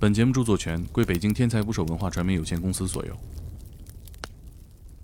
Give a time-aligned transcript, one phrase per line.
[0.00, 3.16] 本节目著作权归北京天才捕手文化传媒有限公司所有。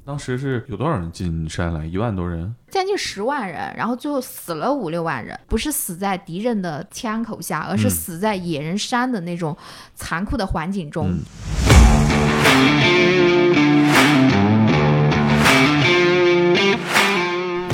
[0.05, 1.87] 当时是有多少人进山来？
[1.87, 2.55] 一万多人。
[2.71, 9.57] 将近十万人，然后最后死了五六万人，不是死在敌人的枪口下，而是嗯死在野人山的那种
[9.95, 11.11] 残酷的环境中。
[11.11, 11.21] 嗯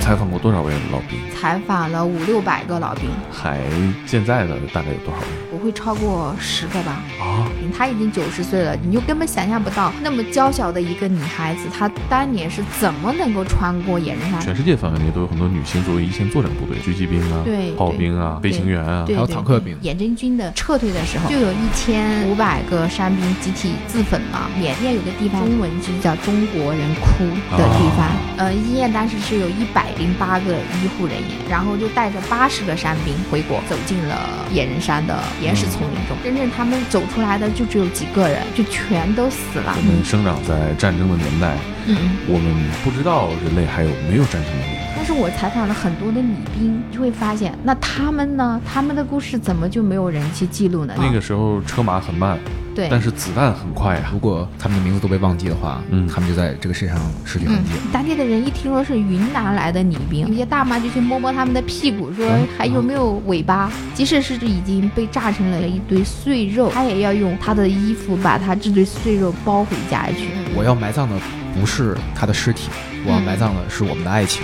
[0.00, 1.18] 采访过多少位老兵？
[1.34, 3.60] 采访了五六百个老兵，还
[4.06, 7.02] 健在的大概有多少人不会超过十个吧。
[7.20, 7.48] 啊？
[7.76, 14.40] 她已经九十岁了，你就根本想象不到那么娇小的一个女孩子，她当年是怎么能够穿过野人山？
[14.40, 19.04] 全世界范围内都有很多女性作为一线作战部队，狙击兵啊、对炮兵啊、飞行员啊。
[19.06, 24.50] 还有坦克兵对远征军的撤退的时候， 就有一千五百个山兵集体自焚嘛。
[24.58, 27.24] 缅甸有个地方，中文就叫“中国人哭”
[27.56, 28.10] 的地方。
[28.36, 36.16] 呃，医院当时是有一百零八个医护人员，然后就带着八十个山兵回国，走进了野人山的岩石丛林中。
[36.24, 39.82] 真正他们走出来的就只有几个人，就全都死了我。
[39.82, 42.16] 们生长在战争的年代，嗯嗯。
[42.26, 44.85] 我们不知道人类还有没有战争的年代。
[45.08, 48.60] 但是我采访了很多的女兵，就会发现，那他们呢？
[48.66, 50.94] 他们的故事怎么就没有人去记录呢？
[50.96, 52.36] 那个时候车马很慢，
[52.74, 54.10] 对，但是子弹很快啊。
[54.12, 63.70] 如果他们的名字都被忘记的话，嗯他们就在这个世界上失去痕嗯迹。，当地的人一听说是云南来的女兵，有些大妈就去摸摸他们的屁股，说嗯还有没有尾巴。
[63.94, 70.30] 即使是已经被炸成了一堆碎肉，他也要用他的衣服把他这堆碎肉包回家去。
[70.56, 71.14] 我要埋葬的
[71.54, 72.70] 不是他的尸体，
[73.06, 74.42] 我要埋葬的是我们的爱情。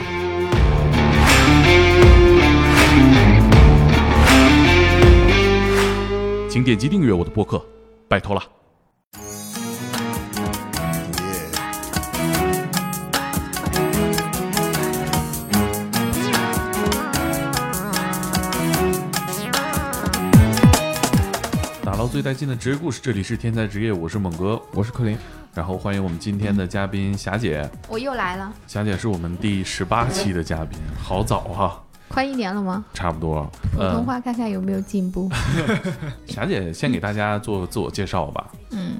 [6.53, 7.64] 请点击订阅我的播客，
[8.06, 8.42] 拜托了。
[21.83, 25.16] 打捞最带劲的职业故事，这里是天才职业，我是猛哥，我是克林，
[25.55, 31.82] 然后欢迎我们今天的嘉宾霞姐，我又来了，霞姐是我们第十八期的嘉宾，好早哈、
[32.12, 32.84] 快一年了吗？
[32.93, 33.50] 差不多。
[33.73, 35.31] 普通话看看有没有进步。
[36.28, 38.50] 霞姐先给大家做个自我介绍吧。
[38.71, 38.93] 嗯，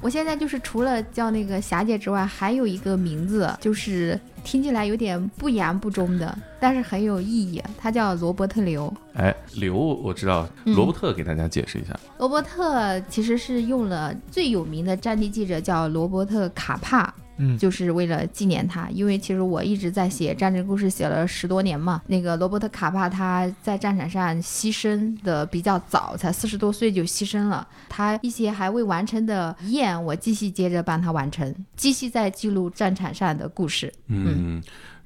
[0.00, 7.60] 我现在就是除了叫那个霞姐之外，还有一个名字，就是听起来有点不言不忠的，但是很有意义。
[7.76, 8.92] 他叫罗伯特刘。
[9.14, 11.98] 哎，刘我知道，嗯罗伯特给大家解释一下。
[12.18, 18.88] 罗伯特其实是用了最有名的战地记者叫罗伯特卡帕，嗯，就是为了纪念他。
[18.90, 22.00] 因为其实我一直在写战争故事，写了十多年嘛。
[22.06, 27.66] 那个罗伯特卡帕他在战场上牺牲的比较早，才四十多岁就牺牲了。
[27.88, 33.90] 他一些还未完成的遗言，我继续接着帮他完成，继续在记录战场上的故事。
[34.08, 34.35] 嗯，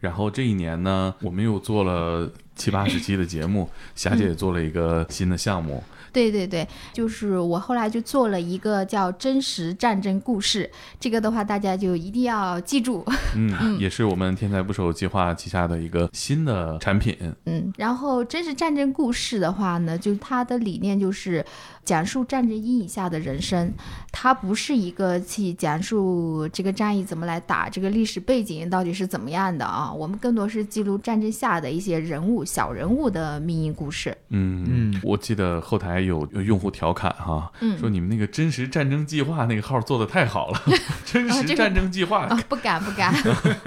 [0.00, 5.82] 然后这一年呢，我们又做了七八十期的节目， 霞姐也做了一个新的项目。
[6.12, 10.68] 对对对，就是我后来就做了一个叫真实战争故事，
[10.98, 13.04] 这个的话大家就一定要记住。
[13.36, 17.16] 嗯，也是我们天才捕手计划旗下的一个新的产品。
[17.44, 21.44] 嗯，然后真实战争故事的话呢，就它的理念就是
[21.84, 23.72] 讲述战争阴影下的人生，
[24.12, 29.92] 它不是一个去讲述这个战役怎么来打，这个历史背景到底是怎么样的啊。
[29.92, 34.16] 我们更多是记录战争下的一些人物、小人物的命运故事。
[34.28, 40.62] 嗯嗯我记得后台有有用户调侃哈，嗯说你们那个真实战争计划那个号做的太好了，
[41.04, 43.12] 真实战争计划，啊， 不敢不敢，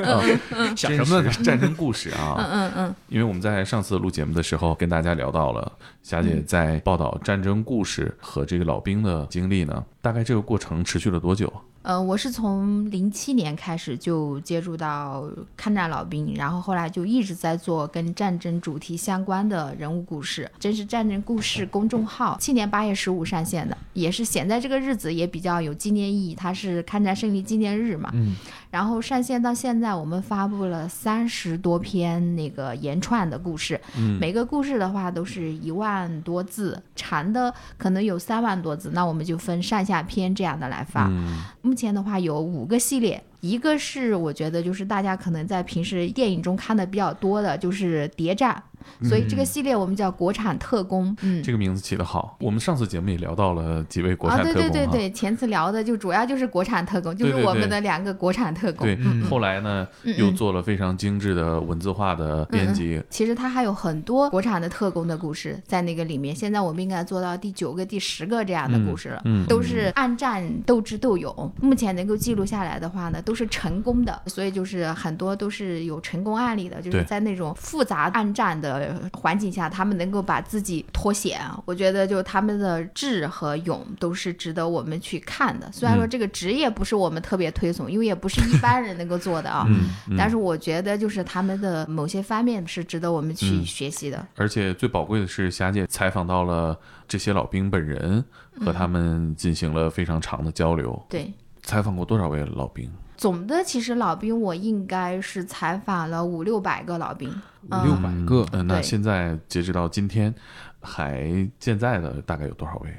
[0.77, 2.35] 想什么呢战争故事啊。
[2.37, 2.95] 嗯嗯嗯。
[3.09, 5.71] 因为我们在上次录节目的时候跟大家聊到了
[6.03, 11.51] 霞姐在报道战争故事和这个老兵的经历呢，大概这个过程持续了多久？
[11.81, 20.49] 呃，我是从零七年开始就接触到抗战老兵，然后后来就一直在做跟战争主题相关的人物故事。
[20.59, 28.09] 真是战争故事公众号去年八月十五上线的，也是现在这个日子也比较有纪念意义，它是抗战胜利纪念日嘛。
[28.13, 28.35] 嗯，
[28.73, 41.07] 然后上线到现在，我们发布了三十多篇那个原创的故事，嗯每个故事的话都是一万多字，长的可能有三万多字，那我们就分上下篇这样的来发。
[41.07, 48.61] 嗯目前的话有五个系列，一个是我觉得就是大家可能在平时电影中看的比较多的，就是谍战，
[49.03, 51.15] 所以这个系列我们叫国产特工。
[51.21, 52.37] 嗯，这个名字起得好。
[52.39, 54.69] 我们上次节目也聊到了几位国啊，产特工啊。
[54.69, 58.87] 对对对对，前次聊的就主要就是国产特工，就是我们的两个国产特工。
[58.87, 59.87] 对嗯后来呢，
[60.17, 63.01] 又做了非常精致的文字化的编辑。
[63.09, 66.35] 其实它还有很多国产的特工的故事在那个里面。
[66.35, 71.51] 现在我们应该做到第九个、第十个这样的故事了，都是暗战斗智斗勇。
[71.61, 85.71] 目前能够记录下来的话呢，都是成功的，所以就是很多都是有成功案例的，就是在那种复杂暗战的的环境下，他们能够把自己脱险，我觉得就他们的智和勇都是值得我们去看的。
[85.71, 94.25] 虽然说这个职业不是我们特别推崇，因为也不是一般人能够做的啊，嗯，嗯但是我觉得就是他们的某些方面是值得我们去嗯学习的。
[94.35, 96.77] 而且最宝贵的是，霞姐采访到了
[97.07, 98.23] 这些老兵本人，
[98.59, 101.01] 和他们进行了非常长的交流。
[101.09, 101.31] 对。
[101.65, 102.91] 采访过多少位老兵？
[103.23, 110.35] 总的其实老兵我应该是采访了五六百个老兵，五六百个，嗯，那现在截止到今天，
[110.81, 112.93] 还健在的大概有多少位？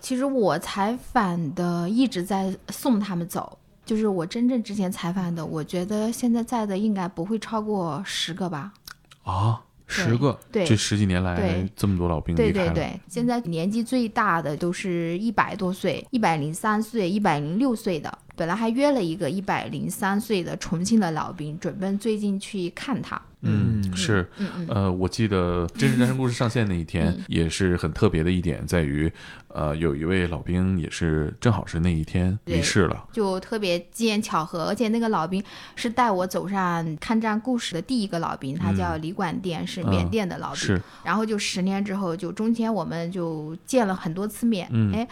[0.00, 8.72] 其实我采访的一直在送他们走，就是我真正之前采访的，我觉得现在在的应该不会超过十个吧。
[9.24, 18.18] 啊，十个，对这十几年来这么多老兵对对对，现在年纪最大的都是一百多岁，一百零三岁、一百零六岁的。
[18.38, 23.20] 本来还约了一个一百零三岁的重庆的老兵，准备最近去看他。
[23.40, 29.12] 嗯，嗯是，嗯嗯，呃，我记得《真实战争故事》上线那一天嗯，也是很特别的一点，在于，
[29.48, 33.06] 呃，有一位老兵也是正好是那一天离世了。
[33.12, 35.42] 就特别机缘巧合，而且那个老兵
[35.76, 40.56] 是带我走上抗战故事的第一个老兵，他叫李管店，是缅甸的老兵。
[40.56, 45.08] 是，然后就十年之后，就中间我们就见了很多次面，嗯哎。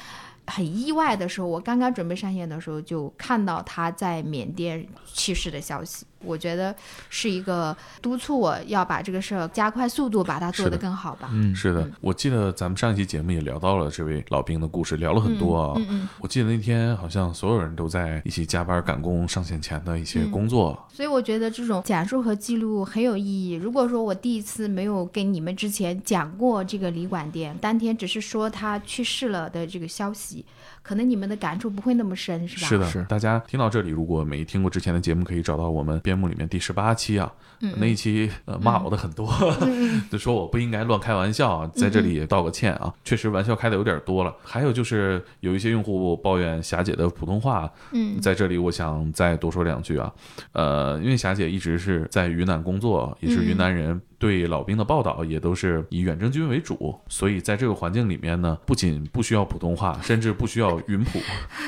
[0.47, 6.07] 很意外的时候，我刚刚准备上线的时候，就看到他在缅甸去世的消息。
[6.27, 6.75] 我觉得
[7.09, 11.31] 是一个督促我要把这个事儿加快速度，把它做得更好吧。
[11.33, 15.75] 嗯，是的嗯，我记得咱们上一期节目也聊到了这位老兵的故事，聊了很多啊。
[15.77, 16.09] 嗯嗯。
[16.21, 20.87] 我记得那天好像所有人都在一起加班赶工上线前的一些嗯工作。
[20.93, 23.53] 所以我觉得这种讲述和记录很有意义。
[23.53, 30.45] 如果说我第一次没有跟你们之前讲过这个旅馆店，当天只是说他去世了的这个消息，
[30.87, 32.69] 可能你们的感触不会那么深，是吧？
[32.69, 37.29] 是的，是大家听到这里，如果没听过之前的节目，可以找到我们编目里面第十八期啊，
[37.61, 39.29] 嗯那一期呃骂我的很多，
[40.09, 44.33] 就说我不应该乱开玩笑啊，在这里也道个歉啊，确实玩笑开的有点多了。
[44.45, 50.13] 还有就是有一些用户抱怨霞姐的普通话，嗯在这里我想再多说两句啊，
[50.53, 54.01] 呃，因为霞姐一直是在云南工作，也是云南人。
[54.27, 61.21] 对老兵的报道也都是以远征军为主，所以在这个环境里面呢，不仅不需要普通话，甚至不需要云普、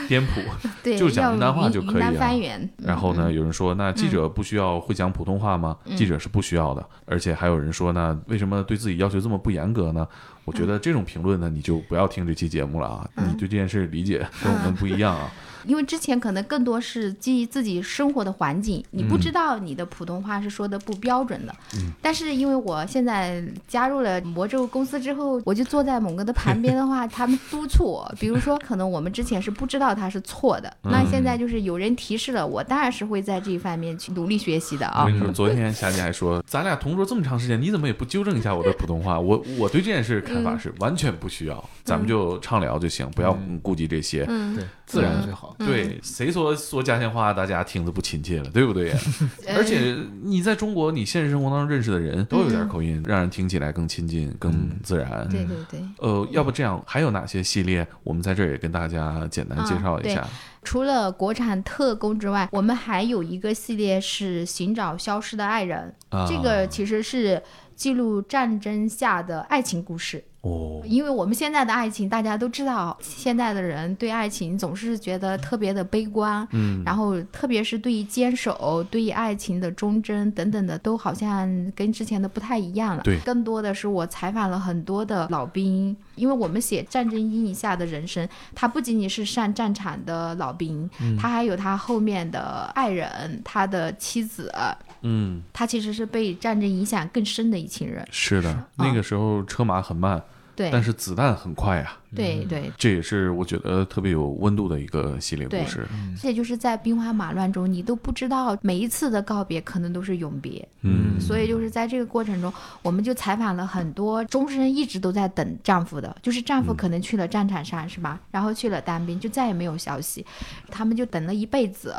[0.08, 0.40] 滇普，
[0.82, 2.60] 对，就讲云南话就可以云南啊。
[2.78, 3.34] 然后呢，嗯？
[3.34, 5.76] 有人说，那记者不需要会讲普通话吗？
[5.94, 6.84] 记者是不需要的。
[7.06, 10.05] 而且还有人说呢，为什么对自己要求这么不严格呢？
[10.49, 13.11] 我觉得这种评论呢，你就不要听这期节目了啊！
[13.17, 15.31] 你对这件事理解跟我们不一样啊。
[15.67, 21.55] 因为之前可能更多是基于自己生活的环境，你不嗯知道你的普通话是说的不标准的。
[22.00, 35.17] 但是因为我现在加入了魔咒公司之后，我就坐在猛哥的旁边的话， 他们督促我，比如说可能我们之前是不知道他是错的，嗯那现在就是有人提示了，我当然是会在这一方面去努力学习的啊我跟。
[35.17, 39.19] 你说， 昨天霞姐还说，咱俩同桌这么长时间，你怎么也不纠正一下我的普通话？
[39.21, 44.25] 我我对这件事看法是完全不需要，咱们就畅聊就行，不要顾及这些。
[44.29, 45.55] 嗯，对，自然最好。
[45.58, 48.93] 对，谁说说家乡话，大家听着不亲切了，对不对？
[49.56, 55.29] 而且你在中国，你现实生活当中认识的人都有点口音，让人听起来更亲近、更自然。
[55.31, 55.81] 对对对。
[55.99, 57.87] 呃，要不这样，还有哪些系列？
[58.02, 60.26] 我们在这儿也跟大家简单介绍一下。
[60.64, 67.41] 除了国产特工之外，我们还有一个系列是寻找消失的爱人，啊，这个其实是
[67.79, 70.23] 记录战争下的爱情故事。
[70.41, 83.03] 哦，因为我们现在的爱情，大家都知道，现在的人对爱情总是觉得特别的悲观，嗯，然后特别是对于坚守、对于爱情的忠贞等等的，都好像跟之前的不太一样了。
[83.03, 90.89] 对更多的是我采访了很多的老兵，因为我们写战争阴影下的人生，他不仅仅是上战场的老兵，
[91.20, 94.53] 他还有他后面的爱人、他的妻子，
[95.02, 98.06] 嗯，他其实是被战争影响更深的一群人。
[98.10, 100.22] 是的，那个时候车马很慢，
[100.56, 101.98] 对，但是子弹很快啊。
[102.15, 105.86] 对对，这也是我觉得特别有温度的一个系列故事。
[105.91, 110.67] 而且就是在兵荒马乱中，你都不知道每一次的告别可能都是永别。
[110.82, 118.20] 嗯，所以就是在这个过程中，我们就采访了很多终身一直都在等丈夫的，就是丈夫可能去了战场上，是吧？
[118.31, 120.24] 然后去了当兵，就再也没有消息，
[120.70, 121.94] 他们就等了一辈子。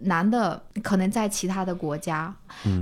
[0.00, 2.34] 男的可能在其他的国家，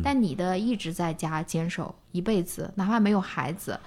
[0.03, 3.79] 但你的一直在家坚守一辈子，哪怕没有孩子，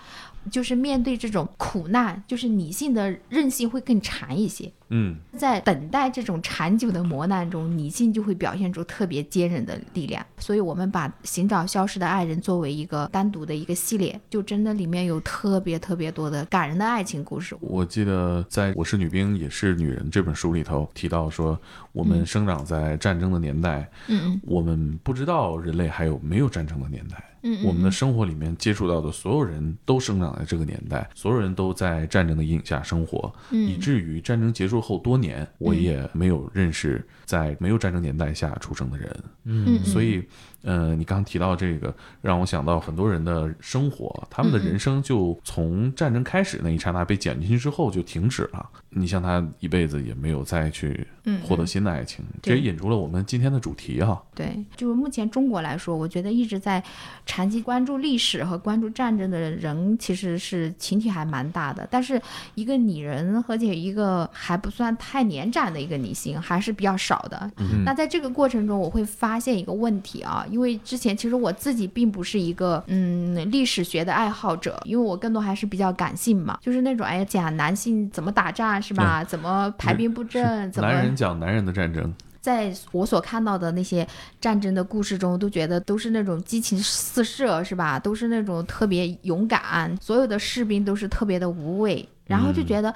[0.51, 4.73] 就是面对这种苦难，就是女性的韧性会更长一些。
[4.97, 10.25] 嗯，在等待这种长久的磨难中，女性就会表现出特别坚韧的力量。
[10.37, 17.57] 所以，我们把寻找消失的爱人作为一个单独的一个系列，就真的里面有特别特别多的感人的爱情故事。
[17.59, 21.59] 我记得在《我是女兵也是女人》这本书里头提到说，
[21.91, 27.21] 我们生长在战争的年代，嗯我们不知道人类还有没有战争的年代。
[27.47, 39.23] 嗯我们的生活里面接触到的所有人都生长在这个年代，所有人都在战争的阴影下生活，嗯以至于战争结束后多年，我也没有认识在没有战争年代下出生的人。
[39.45, 40.23] 嗯，所以，
[40.65, 48.67] 呃，你刚提到这个，让我想到很多人的生活，他们的人生就从战争开始那一刹那被剪进去之后就停止了。
[48.89, 54.21] 你像他一辈子也没有再去嗯获得新的爱情，这也引出了我们今天的主题哈。
[54.33, 56.83] 对，就是目前中国来说，我觉得一直在
[57.25, 61.87] 长期关注历史和关注战争的人，其实是群体还蛮大的。
[61.91, 62.19] 但是
[62.55, 67.51] 一个女人，而且一个还不算太年长的一个女性，还是比较少的。
[67.83, 79.21] 那在这个过程中，我会发现一个问题啊，因为之前其实我自己并不是一个嗯历史学的爱好者，因为我更多还是比较感性嘛，就是那种哎讲男性怎么打仗是吧？
[79.21, 80.71] 怎么排兵布阵？
[80.71, 84.07] 怎么男人讲男人的战争，在我所看到的那些
[84.39, 87.99] 战争的故事中，都觉得都是那种激情四射，是吧？
[87.99, 92.95] 都是那种特别勇敢，所有的士兵都是特别的无畏，然后就觉得。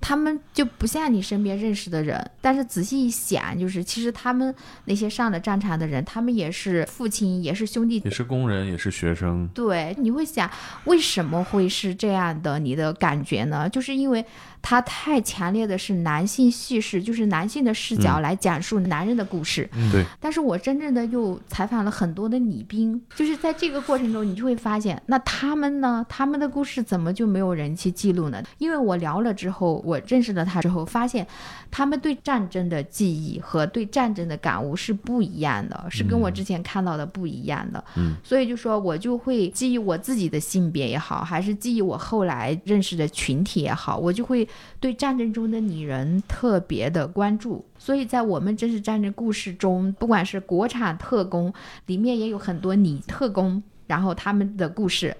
[0.00, 9.48] 他们就不像你身边认识的人，但是仔细一想，就是其实他们那些上了战场的人，他们也是父亲，也是兄弟也是工人，也是学生。
[9.54, 10.50] 对，你会想
[10.84, 12.58] 为什么会是这样的？
[12.58, 13.68] 你的感觉呢？
[13.68, 14.24] 就是因为
[14.62, 19.68] 他太强烈的是男性叙事，就是男性的视角来讲述男人的故事。
[19.92, 26.04] 对，但是我真正的又采访了很多的女兵，就是在这个过程中，你就会发现，那他们呢？
[26.08, 28.42] 他们的故事怎么就没有人去记录呢？
[28.58, 31.26] 因为我聊了之后，我认识了他之后，发现
[31.70, 37.82] 他们对战争的记忆和对战争的感悟是不一样的，是跟我之前看到的不一样的。
[37.96, 44.46] 嗯，所以就说我就会基于我自己的性别也好，还是基于我后来认识的群体也好，我就会
[44.78, 47.64] 对战争中的女人特别的关注。
[47.78, 51.52] 所以在我们真实战争故事中，不管是国产特工，
[51.86, 55.16] 里面也有很多女特工，然后他们的故事。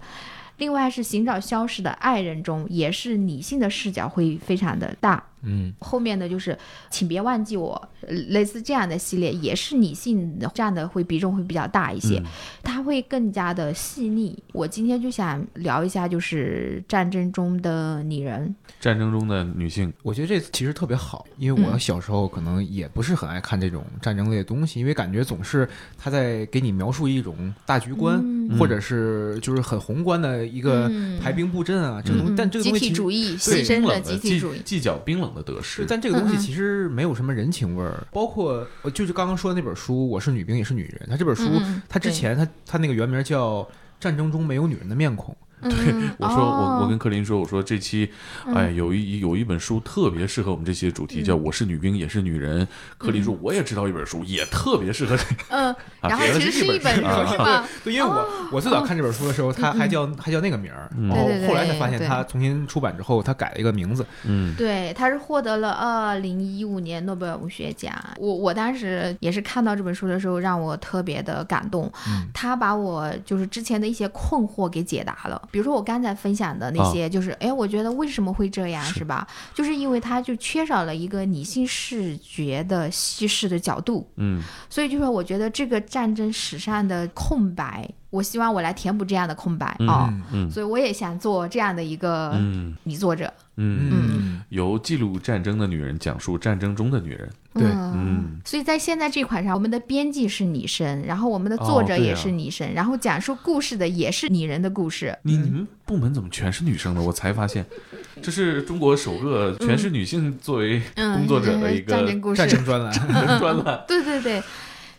[0.58, 5.24] 另外是寻找消失的爱人中，也是女性的视角会非常的大。
[5.42, 6.56] 嗯，后面的就是，
[6.90, 12.22] 请别忘记我，呃类似这样的系列也是女性占的会比重会比较大一些，
[12.62, 14.36] 它会更加的细腻。
[14.52, 18.54] 我今天就想聊一下，就是战争中的女人。
[18.80, 28.58] 战争中的女性，我觉得这其实特别好，因为我嗯小时候可能也不是很爱看这种战争类的东西，因为感觉总是他在给你描述一种大局观，嗯。
[28.58, 31.18] 或者是就是很宏观的一个嗯。
[31.20, 32.36] 排兵布阵啊，这个东西，嗯。
[32.36, 33.64] 但这个集东西集体主义，对。
[33.64, 34.60] 牺牲的集体主义。
[34.64, 35.84] 计较冰冷的得，失。
[35.88, 41.44] 但这个东西其实没有什么人情味儿，包括呃就是刚刚说的那本书《我是女兵也是女人》，他这本书
[41.88, 43.62] 他之前他他那个原名叫
[44.00, 45.70] 《战争中没有女人的面孔》，对
[46.18, 48.10] 我说我我跟克林说，我说这期，
[48.46, 52.64] 嗯哎，有一有一本书特别适合我们这期的主题，叫《我是女兵也是女人》。
[52.96, 55.42] 克林说我也知道一本书，也特别适合这个。
[55.50, 57.66] 嗯， 啊然后其实是一本书啊是吧？
[57.84, 64.06] 对，因为我我最早看这本书的时候，他还叫还叫那个名儿，嗯然后对对对后来才发现对他重新出版之后，他改了一个名字。
[64.24, 67.92] 嗯对，他是获得了二零一五年诺贝尔文学奖。
[68.18, 71.90] 我我当时也是看到这本书的时候，让我特别的感动。
[72.06, 75.47] 嗯他把我就是之前的一些困惑给解答了。
[75.50, 79.26] 比如说我刚才分享的那些，就是哎、我觉得为什么会这样，是吧？
[79.54, 84.08] 就是因为他就缺少了一个理性视觉的叙事的角度。
[84.16, 90.14] 嗯所以就说，我觉得这个战争史上的空白，我希望我来填补这样的空白啊哦。
[90.32, 93.32] 嗯所以我也想做这样的一个嗯女作者。
[93.60, 97.28] 嗯，嗯，由记录战争的女人讲述战争中的女人。
[97.54, 105.18] 对嗯所以在现在这款上，我们的编辑是女生，然后我们的作者也是女生，然后讲述故事的也是女人的故事。
[105.22, 107.02] 你你们部门怎么全是女生呢？
[107.02, 107.66] 我才发现，
[108.22, 112.92] 这是中国首个全是女性作为嗯，工作者的一个战争故事战，争专栏，
[113.40, 113.84] 专栏。
[113.88, 114.40] 对 对对。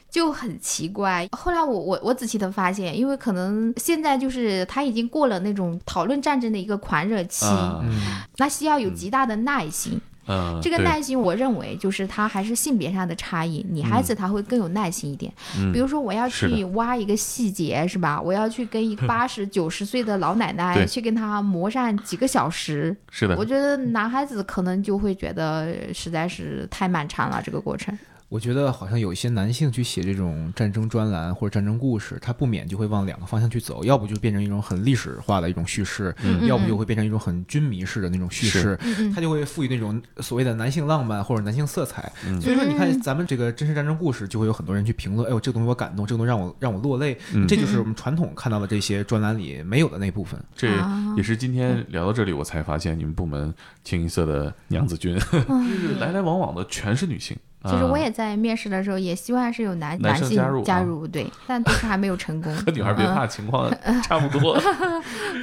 [0.09, 1.27] 就很奇怪。
[1.31, 7.45] 后来我我我仔细的发现，因为可能现在就是他已经过了那种讨论战争的一个狂热期，
[8.37, 9.99] 那需要有极大的耐心。
[10.31, 15.33] 嗯，对这个耐心，我认为就是他还是性别上的差异，女孩子她会更有耐心一点。
[15.57, 18.21] 嗯比如说，我要去挖一个细节，是吧？
[18.21, 27.97] 我要去跟一个 八十九十岁的老奶奶去跟她磨上几个小时，是的我，觉得男孩子可能就会觉得实在是太漫长了，这个过程。
[28.29, 38.77] 我觉得好像有一些男性去写这种战争专栏或者战争故事，他不免就会往两个方向去走，要不就变成一种很历史化的一种叙事，嗯要不就会变成一种很军迷式的那种叙事，
[39.15, 42.12] 他就会赋予那种所谓的男性浪漫或者男性色彩。
[42.27, 50.39] 嗯所以说，你看咱们这个真实战争故事，就会有很多人去评论，哎呦，这个东西我感动，这个东西让我让我落泪，嗯这就是我们传统看到的这些专栏里没有的那部分。
[50.55, 53.51] 这啊也是今天聊到这里，我才发现你们部门
[53.83, 57.36] 清一色的娘子军， 就是来来往往的全是女性。
[57.65, 62.55] 其实我也在面试的时候也希望是有男男性加入加啊入对，但都是还没有成功。
[62.65, 63.69] 和女孩别怕情况
[64.03, 64.57] 差不多。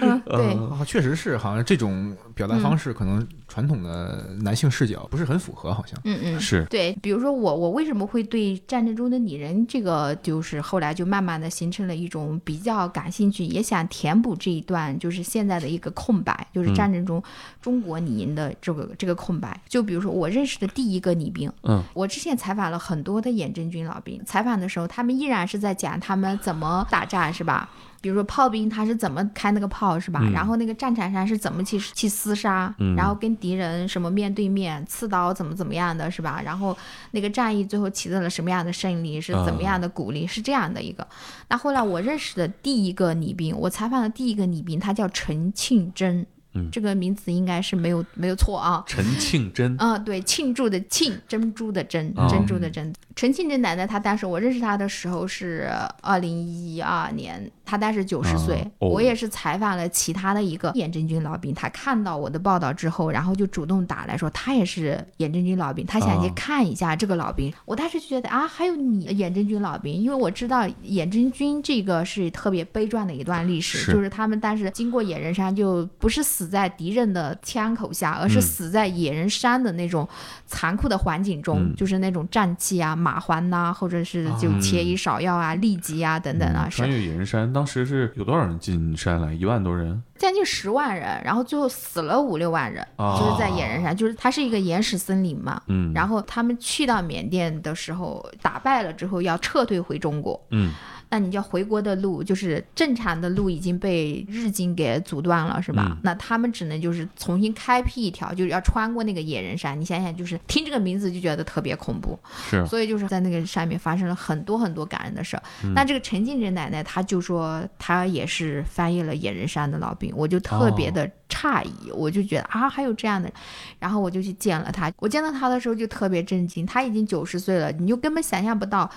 [0.00, 5.99] 嗯，对，啊，确实是，好像这种表达方式可能传统的男性视角不是很符合，好像。
[6.04, 6.40] 嗯嗯。
[6.40, 17.23] 是，对，比如说我，我为什么会对战争中的女人这个，就是后来就慢慢的形成了一种比较感兴趣，也想填补这一段就是现在的一个空白，就是嗯战争中
[17.61, 19.61] 中国女人的这个、这个空白。
[19.68, 27.68] 就比如说我认识的第一个女兵，嗯，我之前采访了很多的远征军老兵，采访的时候他们依然是在讲他们怎么打仗，是吧？
[28.02, 30.20] 比如说炮兵他是怎么开那个炮是吧？
[30.22, 36.40] 嗯然后那个战场上是怎么去去厮杀，嗯然后跟敌人什么面对面刺刀怎么怎么样的是吧？
[36.44, 36.76] 然后
[37.12, 41.06] 那个战役最后取得了什么样的胜利，是怎么样的鼓励，是这样的一个。
[41.48, 46.25] 那后来我认识的第一个女兵，我采访的第一个女兵，她叫陈庆珍，
[46.56, 48.82] 嗯这个名字应该是没有没有错啊。
[48.86, 52.92] 陈庆珍，啊、对，庆祝的庆，珍珠的珍，哦珍珠的珍。
[53.14, 55.70] 陈庆珍奶奶，她当时我认识她的时候是
[56.02, 58.56] 二零一二年，她当时九十岁。
[58.78, 67.52] 哦我也是采访了其他的一个远征军老兵，他看到我的报道之后，然后就主动打来说他也是远征军老兵，他想去哦看一下这个老兵。
[67.64, 78.43] 我当时就觉得啊，还有你远征军老兵，因为我知道远征军这个是特别悲壮的一段历史，是就是他们当时经过野人山，就不是死在敌人的枪口下，而是嗯。
[78.43, 80.09] 死在野人山的那种
[80.47, 81.75] 残酷的环境中，嗯。
[81.76, 89.35] 就是那种战气啊、马环呐、或者是就嗯切衣芍药啊、痢疾啊等等啊，是嗯穿越野人山，当时是有多少人进山来？
[89.35, 90.03] 一万多人？
[90.19, 95.61] 将近十万人，然后最后死了五六万人，啊，就是在野人山，就是它是一个原始森林嘛。
[95.67, 100.73] 嗯，然后他们去到缅甸的时候，打败了之后要撤退回中国，嗯
[101.08, 105.86] 那你叫回国的路，就是正常的路已经被日军给阻断了，是吧？
[105.90, 109.80] 嗯那他们只能就是重新开辟一条，就是要穿过那个野人山。
[109.80, 112.18] 你想想，就是听这个名字就觉得特别恐怖，
[112.50, 115.42] 是所以就是在那个上面发生了很多很多感人的事儿。
[115.64, 123.30] 嗯那这个陈静珍奶奶，她就说她也是翻译了野人山的老兵，我就特别的诧异，我就觉得啊还有这样的，
[123.78, 124.92] 然后我就去见了她。
[124.98, 128.90] 我见到她的时候就特别震惊，她已经九十岁了，你就根本想象不到。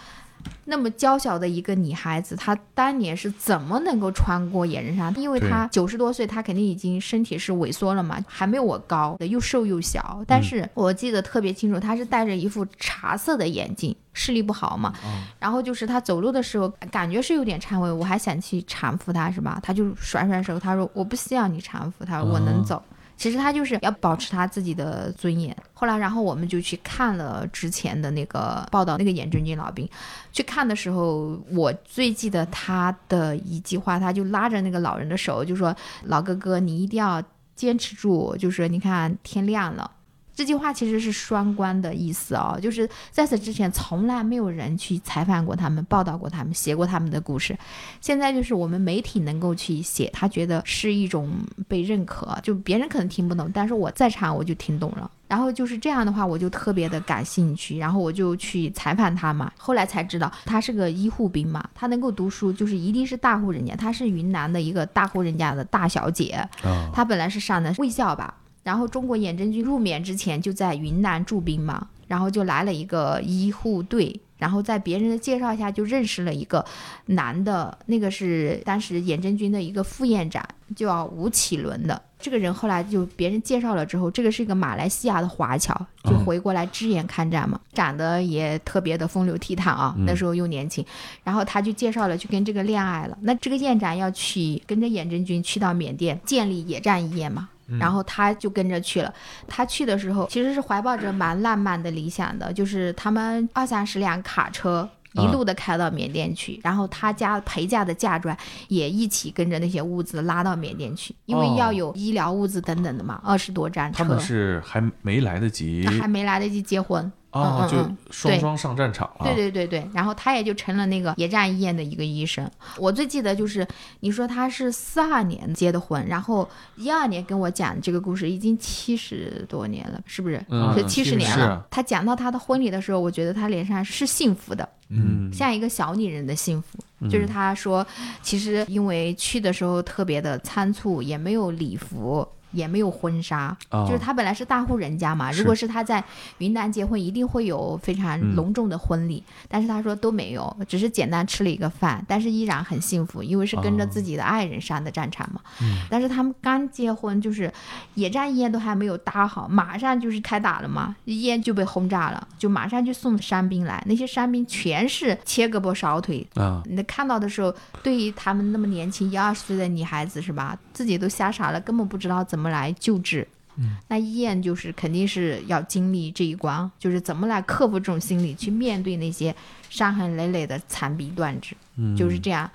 [0.65, 5.13] 那么娇小的一个女孩子，她当年是怎么能够穿过野人山？
[5.19, 10.23] 因为她九十多岁，她肯定已经身体是萎缩了嘛，还没有我高，又瘦又小。
[10.27, 14.93] 但是我记得特别清楚，她是戴着一副茶色的眼镜，视力不好嘛。
[15.39, 19.59] 然后就是她走路的时候，感觉是有点颤巍，我还想去搀扶她，是吧？
[19.63, 22.83] 她就甩甩手，她说我不需要你搀扶，她说我能走。
[23.19, 25.53] 其实他就是要保持他自己的尊严。
[25.73, 29.87] 后来，然后我们就去看了之前的那个报道，那个严正军老兵。
[30.31, 35.75] 去看的时候，我最记得他的一句话，他就拉着那个老人的手，就说
[36.07, 37.21] ：“老哥哥，你一定要
[37.57, 39.91] 坚持住。”就是你看天亮了。
[40.39, 47.57] 这句话其实是双关的意思哦，就是在此之前从来没有人去采访过他们、报道过他们、写过他们的故事，
[47.99, 51.29] 现在就是我们媒体能够去写，他觉得是一种
[51.67, 55.11] 被认可，就别人可能听不懂，但是我在场我就听懂了。
[55.27, 59.51] 然后就是这样的话，我就特别的感兴趣，然后我就去采访他嘛。
[59.57, 66.29] 后来才知道他是个医护兵嘛，他能够读书，就是一定是大户人家，他是云南的一个大户人家的大小姐，
[66.63, 76.63] 啊，他本来是上的卫校吧，然后中国远征军入缅之前就在云南驻兵嘛，然后就来了一个医护队，然后在别人的介绍下就认识了一个
[77.05, 80.43] 男的，那个是当时远征军的一个副院长，
[80.75, 82.01] 叫吴启伦的。
[82.21, 90.85] 这个人后来就别人介绍了之后，这个是一个马来西亚的华侨，就回过来支援抗战嘛，长得也特别的风流倜傥啊，那时候又年轻，
[91.23, 93.17] 然后他就介绍了去跟这个恋爱了。
[93.21, 99.13] 那这个院长要去跟着远征军去到缅甸建立野战医院嘛，然后他就跟着去了。
[99.47, 104.89] 他去的时候其实是怀抱着蛮浪漫的理想的，就是他们二三十辆卡车。
[105.13, 117.77] 一路的开到缅甸去，然后他家陪嫁的嫁妆也一起跟着那些物资拉到缅甸去，因为哦要有医疗物资等等的嘛，二十多站车他们，是还没来得及还没来得及结婚，啊，就
[118.11, 119.25] 双双上战场了。
[119.25, 122.49] 对对对对，然后他也就成了那个野战医院的一个医生。
[122.77, 123.67] 我最记得就是
[123.99, 130.43] 你说他是四二年结的婚，然后一二年跟我讲这个故事，已经七十多年了，是不是？
[130.49, 131.65] 嗯是七十年了。
[131.69, 136.77] 他讲到他的婚礼的时候，我觉得他脸上是幸福的，嗯，像一个小女人的幸福。
[137.09, 137.85] 就是他说，
[138.21, 146.03] 其实因为去的时候特别的仓促，也没有礼服，也没有婚纱，啊，就是他本来是大户人家嘛，如果是他在
[146.39, 148.35] 云南结婚，一定会有非常嗯。
[148.39, 155.41] 隆重的婚礼，但是他说都没有，只是简单吃了一个饭，但是依然很幸福，因为是跟着哦自己的爱人上的战场嘛。
[155.61, 155.81] 嗯。
[155.89, 157.51] 但是他们刚结婚，就是
[157.95, 173.27] 野战衣都还没有搭好，马上就是开打了嘛，烟就被轰炸了，就马上就送伤兵来，那些伤兵全是切胳膊少腿，啊，你看到的时候，对于他们那么年轻一二十岁的女孩子是吧，自己都吓傻了，根本不知道怎么来救治。
[173.57, 179.35] 嗯，那医院就是肯定是要经历这一关，就是怎么来克服这种心理，去面对那些
[179.69, 182.49] 伤痕累累的残臂断肢，嗯，就是这样。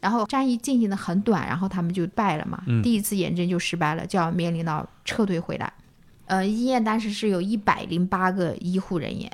[0.00, 5.72] 然后战役进行的很短，然后他们就败了嘛，嗯第一次远征就失败了，就要面临到撤退回来。
[6.26, 9.30] 呃，医院当时是有一百零八个医护人员，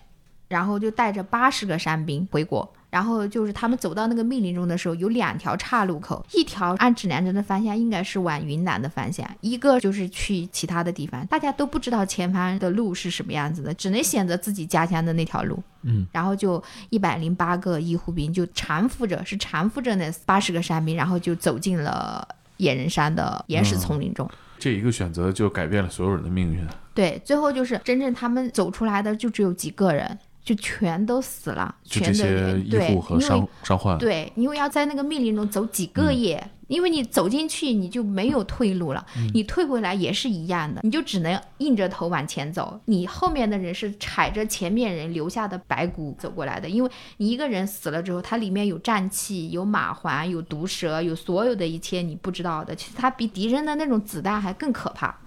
[0.54, 2.72] 然后就带着八十个山兵回国。
[2.88, 11.26] 然后就是他们走到那个密林中的时候，有两条岔路口，一条按指南针的方向应该是往云南的方向，一个就是去其他的地方。
[11.26, 15.60] 大家都不知道前方的路是什么样子的，只能选择自己家乡的那条路。
[15.82, 22.24] 嗯，然后就一百零八个医护兵就搀扶着，是搀扶着那八十个山兵，然后就走进了
[22.58, 24.30] 野人山的原始丛林中。
[24.56, 26.64] 这一个选择就改变了所有人的命运。
[26.94, 42.78] 对，最后就是真正他们走出来的就只有几个人，就全都死了，就全的这些医对，护和因为伤伤患，对，因为要在那个密林中走几个嗯月，因为你走进去你就没有退路了，嗯你退回来也是一样的，你就只能硬着头往前走。
[42.84, 55.18] 你后面的人是踩着前面人留下的白骨走过来的，因为你一个人死了之后，它里面有瘴气、有马环、有毒蛇、有所有的一切你不知道的，其实它比敌人的那种子弹还更可怕。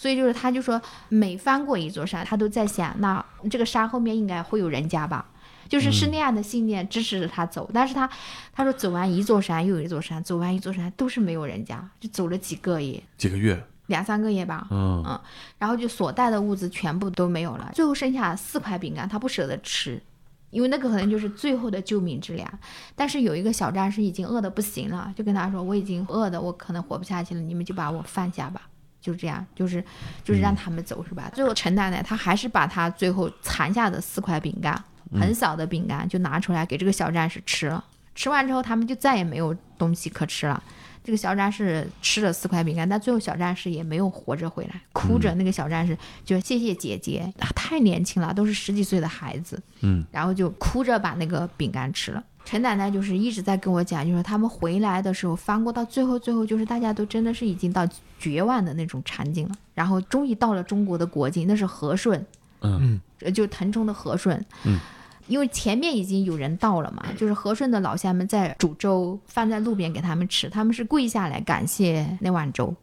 [0.00, 5.26] 所以就是，他就说，每翻过一座山，他都在想，那这个山后面应该会有人家吧？
[5.68, 8.08] 就是是那样的信念支持着他走，但是他
[8.50, 15.20] 他说走完一座山又一座山，走完一座山都是没有人家，就走了几个月，几个月，两三个月吧，嗯
[15.58, 20.02] 然后就所带的物资全部都没有了，最后剩下四块饼干，他不舍得吃。
[20.48, 22.50] 因为那个可能就是最后的救命之粮，
[22.96, 28.62] 但是有一个小战士已经饿得不行了，就跟他说：“我已经饿的我可能活不下去了，你们就把我放下吧。”
[29.00, 29.82] 就这样，就是
[30.22, 31.30] 就是让他们走是吧？
[31.34, 37.84] 最后陈奶奶她还是把她最后残下的四块饼干，很小的饼干就拿出来给这个小战士吃了。
[38.14, 40.62] 吃完之后，他们就再也没有东西可吃了。
[41.02, 45.34] 这个小战士吃了四块饼干，但最后小战士也没有活着回来，哭着。
[45.36, 52.22] 那个小战士就谢谢姐姐，啊太年轻了，都是十几岁的孩子，嗯，然后就哭着把那个饼干吃了。
[52.44, 57.86] 陈奶奶就是一直在跟我讲，就是他们回来的时候翻过到最后，最后就是大家都真的是已经到
[58.18, 59.54] 绝望的那种场景了。
[59.74, 62.24] 然后终于到了中国的国境，那是和顺，
[62.62, 64.44] 嗯呃就腾冲的和顺。
[64.64, 64.78] 嗯。
[65.26, 72.74] 因为前面已经有人到了嘛，就是和顺的老乡们在煮粥，放在路边给他们吃，他们是跪下来感谢那碗粥，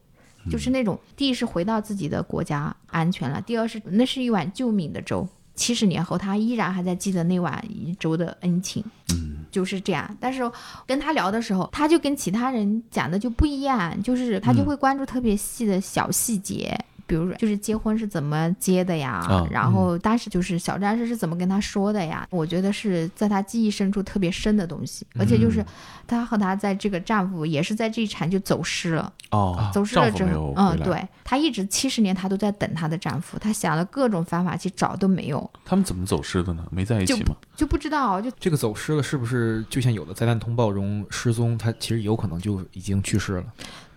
[0.50, 7.62] 就是那种第一是回到自己的国家安全了，第二是那是一碗救命的粥，七十年后他依然还在记得那碗
[8.00, 8.82] 粥的恩情。
[9.12, 10.16] 嗯就是这样。
[10.20, 10.42] 但是
[10.86, 16.78] 跟他聊的时候，他就跟其他人讲的就不一样，就是他就会关注特别细的小细节。
[17.08, 19.14] 比如说，就是结婚是怎么结的呀？
[19.28, 22.24] 啊然后当时就是小战士是怎么跟他说的呀？
[22.30, 25.64] 我觉得是在他记忆深处特别深的东西，而且就是
[26.06, 29.12] 他和他在这个丈夫也是在这一场就走失了。
[29.30, 36.64] 哦，走失了之后，嗯，对她一直七十年她都在等她的丈夫，她想了各种方法去找都没有，他们怎么走失的呢？
[36.70, 37.34] 没在一起吗？
[37.56, 43.44] 就不知道就这个走失了，是不是就像有的灾难通报中失踪，他其实有可能就已经去世了？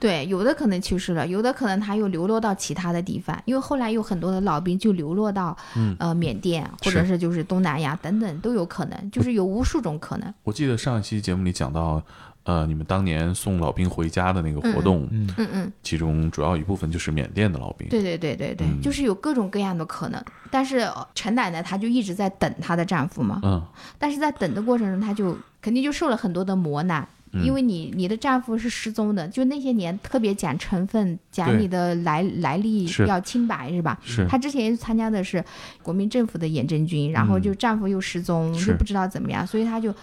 [0.01, 10.33] 对，有的可能去世了，有的可能他又流落到其他的地方，因为后来有很多的老兵就流落到、嗯呃缅甸或者是就是东南亚等等都有可能，就是有无数种可能。
[10.43, 12.01] 我记得上一期节目里讲到，
[12.45, 17.87] 呃，你们当年送老兵回家的那个活动，嗯，嗯嗯，其中主要一部分就是缅甸的老兵。
[17.89, 20.19] 对对对对对，嗯就是有各种各样的可能。
[20.49, 23.61] 但是呃陈奶奶她就一直在等她的丈夫嘛，嗯
[23.99, 27.07] 但是在等的过程中，她就肯定就受了很多的磨难。
[27.33, 27.43] 嗯。
[27.43, 33.05] 因为你你的丈夫是失踪的，就那些年特别讲成分，讲你的来来历是。
[33.07, 33.99] 要清白是吧？
[34.03, 34.25] 是。
[34.27, 35.43] 她之前参加的是
[35.81, 39.93] 国民政府的远征军，然后就丈夫又失踪，又不知道怎么样，所以她就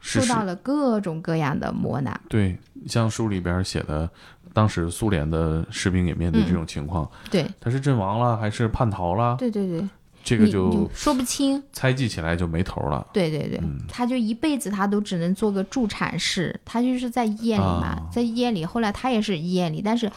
[0.00, 2.20] 受到了各种各样的磨难。
[2.28, 4.08] 对，像书里边写的，
[4.52, 7.46] 当时苏联的士兵也面对这种情况，对。
[7.60, 9.36] 他是阵亡了还是叛逃了？
[9.38, 9.88] 对对对，
[10.24, 11.62] 这个就就说不清。
[11.72, 13.06] 猜忌起来就没头了。
[13.12, 20.10] 对对对，嗯她就一辈子他都只能做个助产士，他就是在医院里嘛，啊在医院里，后来他也是医院里，但是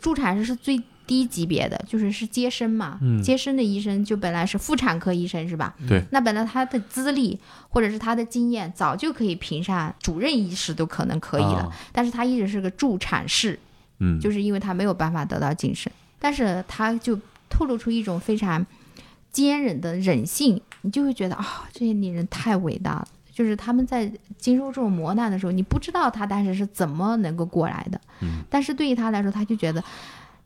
[0.00, 5.74] 助产士是最低级别的，就是是接生嘛，嗯接生的医生就本来是妇产科医生是吧？
[5.88, 13.58] 对，那本来他的资历或者是他的经验早就可以评上主任医师都可能可以了，啊但是他一直是个助产士，
[14.00, 15.92] 嗯，就是因为他没有办法得到晋升。
[16.20, 17.18] 但是他就
[17.48, 18.64] 透露出一种非常
[19.30, 23.08] 坚韧的忍性，你就会觉得啊、这些女人太伟大了。
[23.32, 29.80] 就是他们在经受这种磨难的时候，你不知道她当时是怎么能够过来的，嗯但是对于她来说，她就觉得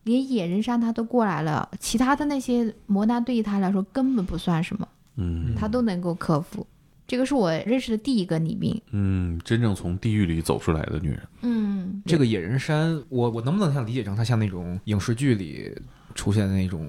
[0.02, 6.66] 连野人山她都过来了，其他的那些磨难对于她来说根本不算什么，嗯她都能够克服。
[7.06, 8.78] 这个是我认识的第一个女兵。
[8.90, 11.20] 嗯，真正从地狱里走出来的女人。
[11.40, 15.74] 嗯，这个野人山，我我能不能像理解成她像那种影视剧里
[16.14, 16.88] 出现那种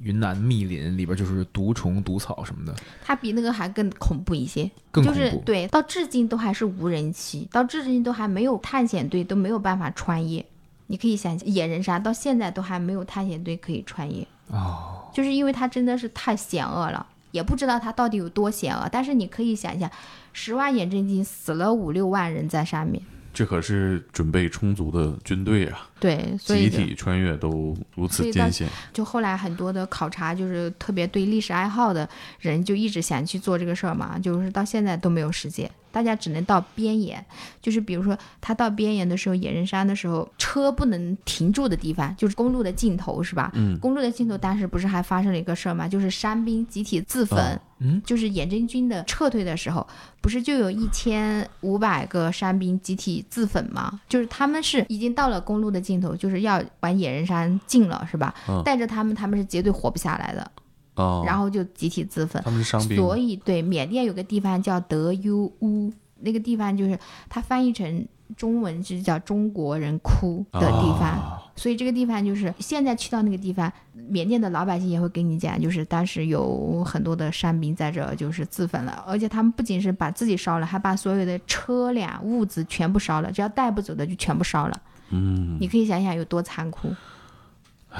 [0.00, 5.18] 云南密林里边就是毒虫、毒草什么的，它比那个还更恐怖一些，更恐怖。
[5.18, 10.44] 就是对，到至今都还是无人区，到至今都还没有探险队都没有办法穿越。
[10.86, 18.88] 你可以想，野人山到现在都还没有探险队可以穿越，哦，就是因为它真的是太险恶了，也不知道它到底有多险恶。
[18.90, 19.88] 但是你可以想象，
[20.32, 23.00] 十万远征军死了五六万人在上面，
[23.32, 25.88] 这可是准备充足的军队啊！
[26.00, 28.66] 对，所以集体穿越都如此艰险。
[28.92, 32.08] 就后来很多的考察，就是特别对历史爱好的
[32.40, 37.24] 人，就一直想去做这个事儿嘛，就是到现在都没有时间，大家只能到边沿，
[37.60, 43.52] 就是比如说他到边沿的时候，野人山的时候，车不能停住的地方，就是公路的尽头，是吧？
[43.54, 45.86] 嗯公路的尽头当时不是还发生了一个事儿吗？
[45.86, 47.38] 就是山兵集体自焚。
[47.38, 49.88] 哦嗯，就是远征军的撤退的时候，
[50.20, 53.98] 不是就有一千五百个山兵集体自焚吗？
[54.06, 58.34] 就是他们是已经到了公路的尽头，就是要往野人山进了，是吧？
[58.46, 60.50] 嗯带着他们，他们是绝对活不下来的，
[60.96, 62.42] 哦，然后就集体自焚。
[62.42, 66.98] 他们是伤兵，所以，对缅甸有个地方叫德优乌，那个地方就是
[67.30, 71.16] 它翻译成中文是叫中国人哭的地方。
[71.16, 84.82] 哦所以这个地方就是现在去到那个地方，缅甸的老百姓也会跟你讲，就是当时有很多的山兵在这儿就是自焚了，而且他们不仅是把自己烧了，还把所有的车辆物资全部烧了，只要带不走的就全部烧了。
[85.10, 86.94] 嗯，你可以想想有多残酷。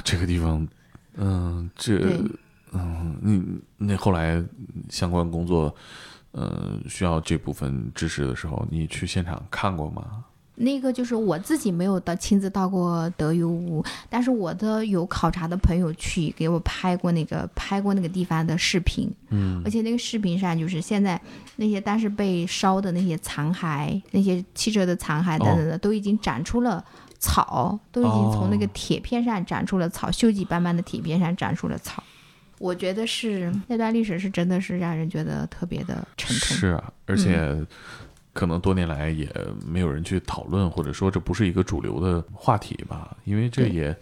[0.05, 0.67] 这个地方，
[1.17, 1.99] 嗯，这，
[2.73, 4.43] 嗯，那那后来
[4.89, 5.75] 相关工作，
[6.33, 10.25] 呃，需要这部分知识的时候，你去现场看过吗？
[10.57, 19.63] 那个就是我自己没有到亲自到过德优乌，但是我的有考察的朋友去给我拍过那个拍过那个地方的视频，嗯。
[19.65, 21.21] 而且那个视频上就是现在
[21.57, 26.85] 那些当时被烧的那些残骸、那些汽车的残骸等等的，都已经长出了
[27.19, 28.71] 草，都已经从那个哦。
[28.75, 32.03] 铁片上长出了草，锈迹斑斑的铁片上长出了草。
[32.59, 36.57] 我觉得是那段历史是真的是让人觉得特别的沉痛。
[36.57, 37.57] 是啊，而且
[38.41, 39.29] 可能多年来也
[39.67, 43.95] 没有人去讨论，或者说这不是一个主流的话题吧，因为这也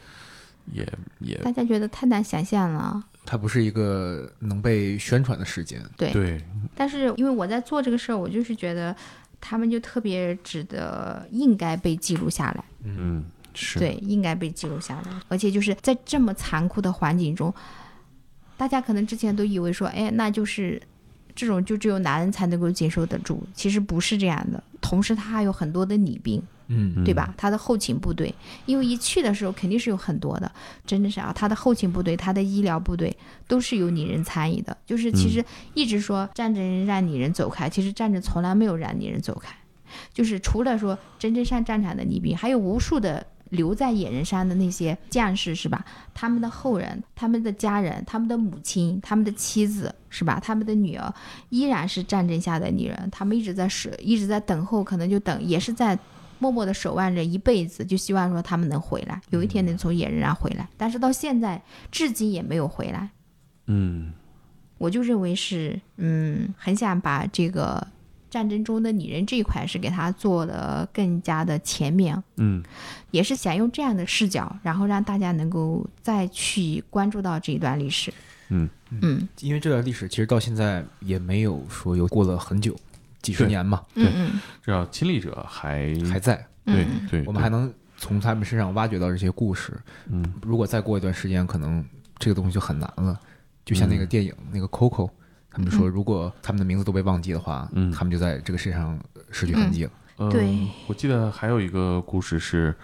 [0.72, 5.82] 也也大家觉得太难想象了，它不是一个能被宣传的事件。
[5.96, 6.12] 对。
[6.12, 6.40] 对，
[6.76, 8.94] 但是因为我在做这个事儿，我就是觉得
[9.40, 12.64] 他们就特别值得应该被记录下来。
[12.84, 13.24] 嗯，
[13.54, 15.20] 是，对，应该被记录下来。
[15.26, 17.52] 而且就是在这么残酷的环境中，
[18.56, 20.80] 大家可能之前都以为说，哎，那就是
[21.38, 24.60] 这种就只有男人才能够接受得住，其实不是这样的。
[24.80, 27.32] 同时，他还有很多的女兵，嗯对吧？
[27.36, 28.34] 他的后勤部队，
[28.66, 30.50] 因为一去的时候肯定是有很多的，
[30.84, 34.76] 真的是啊，他的后勤部队、他的医疗部队都是有女人参与的。
[34.84, 39.54] 就是其实一直说战争让女人走开，其实战争从来没有让女人走开。
[40.12, 45.84] 就是除了说真正上战场的女兵，还有无数的留在野人山的那些将士，是吧？
[46.14, 50.40] 他们的后人、他们的家人、他们的母亲、他们的妻子，是吧？
[50.42, 51.12] 他们的女儿
[51.48, 55.98] 依然是战争下的女人，他们一直在守，一直在等候，可能就等，也是在
[56.38, 60.68] 默默的守望着一辈子，就希望说他们能回来，有一天能从野人山回来。
[60.76, 63.10] 但是到现在，至今也没有回来。
[63.66, 64.12] 嗯
[64.78, 67.84] 我就认为是，嗯，很想把这个
[68.30, 72.62] 战争中的女人这一块是给它做的更加的前面，嗯。
[73.10, 78.12] 也是想用这样的视角，然后让大家能够再去关注到这一段历史。
[78.48, 78.68] 嗯。
[78.90, 79.28] 嗯。
[79.40, 82.76] 因为这段历史其实到现在也没有说有过了很久，
[83.22, 84.40] 几十年嘛，嗯嗯。
[84.62, 87.08] 这要亲历者还还在，对嗯。
[87.10, 89.72] 对，我们还能从他们身上挖掘到这些故事。
[90.10, 90.22] 嗯。
[90.42, 91.84] 如果再过一段时间，可能
[92.18, 93.18] 这个东西就很难了。
[93.64, 95.10] 就像那个电影、那个 Coco，
[95.50, 97.90] 他们就说，如果他们的名字都被忘记的话，嗯。
[97.90, 98.98] 他们就在这个世界上
[99.30, 99.90] 失去痕迹了。
[100.18, 100.66] 嗯对。
[100.86, 102.74] 我记得还有一个故事是，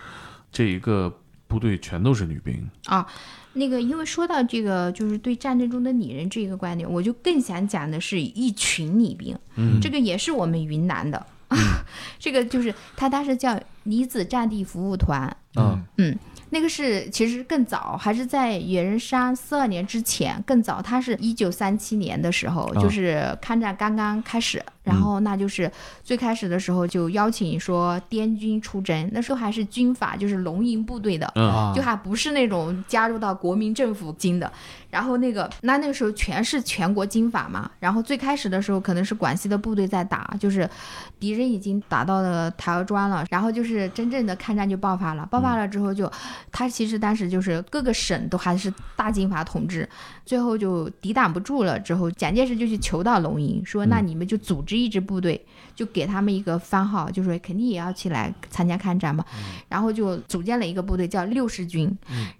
[0.53, 1.12] 这一个
[1.46, 3.07] 部队全都是女兵，啊，
[3.53, 9.81] 那个，因为说到这个，就是对战争中的女人这个观点，我就更想讲的是一群女兵，嗯。
[9.81, 11.27] 这个也是我们云南的，
[12.18, 16.18] 这个就是他当时叫女子战地服务团，嗯嗯，
[16.50, 20.80] 那个是其实更早，还是在野人山四二年之前更早。
[20.80, 25.68] 它是一九三七年的时候，啊就是抗战刚刚开始，然后那就是
[26.05, 34.53] 最开始的时候就邀请说滇军出征，那时候还是军阀，就是龙营部队的，嗯啊就还不是那种加入到国民政府军的。
[34.90, 40.70] 然后那个那那个时候全是全国军阀嘛，然后最开始的时候可能是广西的部队在打，就是
[41.18, 45.27] 敌人已经打到了台儿庄了，然后就是真正的抗战就爆发了。
[45.27, 46.09] 爆发了之后就，
[46.53, 49.88] 他其实当时就是各个省都还是大军阀统治，
[50.25, 59.24] 最后就抵挡不住了之后，蒋介石就去求到龙营，说那你们就组织一支部队，就给他们一个番号，就说肯定也要起来参加抗战嘛。
[59.68, 61.90] 然后就组建了一个部队叫六十军，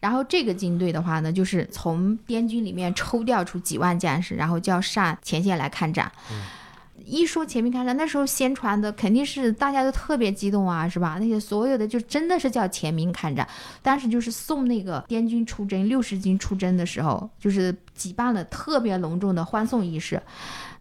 [0.01, 6.11] 然后这个军队的话呢，就是从滇军里面抽调出几万将士，然后就要上前线来抗战。
[7.07, 11.19] 一说前面抗战，那时候宣传的肯定是大家都特别激动啊，是吧？
[11.21, 13.47] 那些所有的就真的是叫前民抗战。
[13.83, 20.23] 当时就是送那个滇军出征、六十军出征的时候，就是举办了特别隆重的欢送仪式。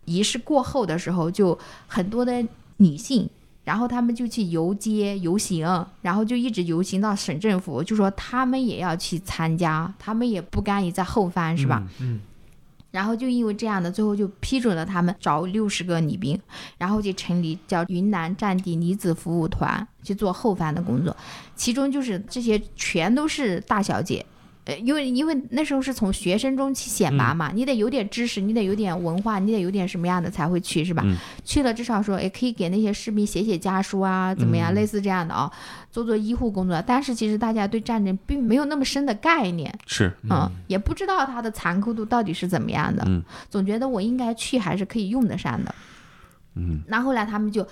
[0.05, 2.45] 仪式过后的时候，就很多的
[2.77, 3.29] 女性。
[3.63, 5.65] 然后他们就去游街游行，
[6.01, 11.81] 然后就一直游行到省政府，就说他们也要去参加，他们也不甘于在后方，是吧？
[12.01, 12.19] 嗯
[12.91, 16.37] 然后就因为这样的，最后就批准了他们找六十个女兵，
[16.77, 21.15] 然后就成立叫云南战地女子服务团去做后方的工作，
[21.55, 24.23] 其中就是这些全都是大小姐。
[24.65, 31.04] 呃，因为因为那时候是从学生中去选拔嘛，你得有点知识，你得有点文化，你得有点什么样的才会去，是吧？
[31.06, 35.52] 嗯去了至少说也可以给那些士兵写写家书啊，怎么样，嗯类似这样的啊，
[35.91, 36.82] 做做医护工作。
[36.88, 45.76] 但是其实大家对战争并没有那么深的概念，是，嗯，也不知道它的残酷度到底是怎么样的，嗯总觉得我应该去还是可以用得上的。
[46.56, 47.67] 嗯那后来他们就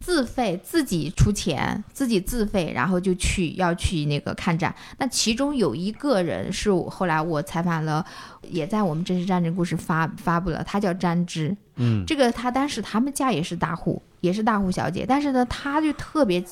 [0.00, 4.74] 自费自己出钱，自己自费，然后就去要去那个抗战。
[4.98, 8.04] 那其中有一个人是我后来我采访了，
[8.48, 11.56] 也在我们真实战争故事发发布了，他叫张芝。
[11.80, 16.42] 嗯这个他当时他们家也是大户，也是大户小姐，但是呢，他就特别，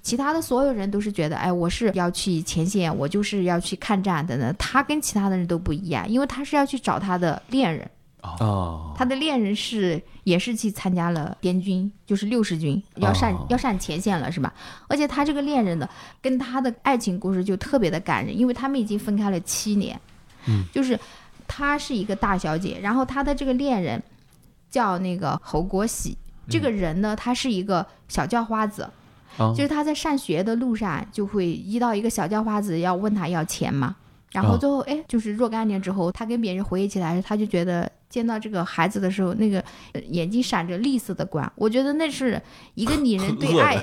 [0.00, 4.54] 其他的所有人都是觉得，哎，我是要去前线，我就是要去看战的呢。
[4.58, 7.90] 他跟其他的人都不一样，因为他是要去找他的恋人，
[8.40, 14.52] 哦，他的恋人是也是去参加了滇军，就是六十军，要上、哦要上前线了，是吧？
[14.88, 15.88] 而且他这个恋人呢，
[16.20, 20.00] 跟他的爱情故事就特别的感人，因为他们已经分开了七年，
[20.46, 20.98] 嗯，就是
[21.46, 24.02] 她是一个大小姐，然后她的这个恋人
[24.70, 26.16] 叫那个侯国喜，
[26.48, 28.82] 这个人呢，他是一个小叫花子，
[29.38, 33.96] 啊就是他在上学的路上就会遇到一个小叫花子要问他要钱嘛，
[34.36, 39.58] 然后哦最后哎，就是若干年之后，他跟别人回忆起来，他就觉得见到这个孩子的时候，那个
[39.92, 42.40] 呃眼睛闪着绿色的光，我觉得那是
[42.74, 43.76] 一个女人对爱，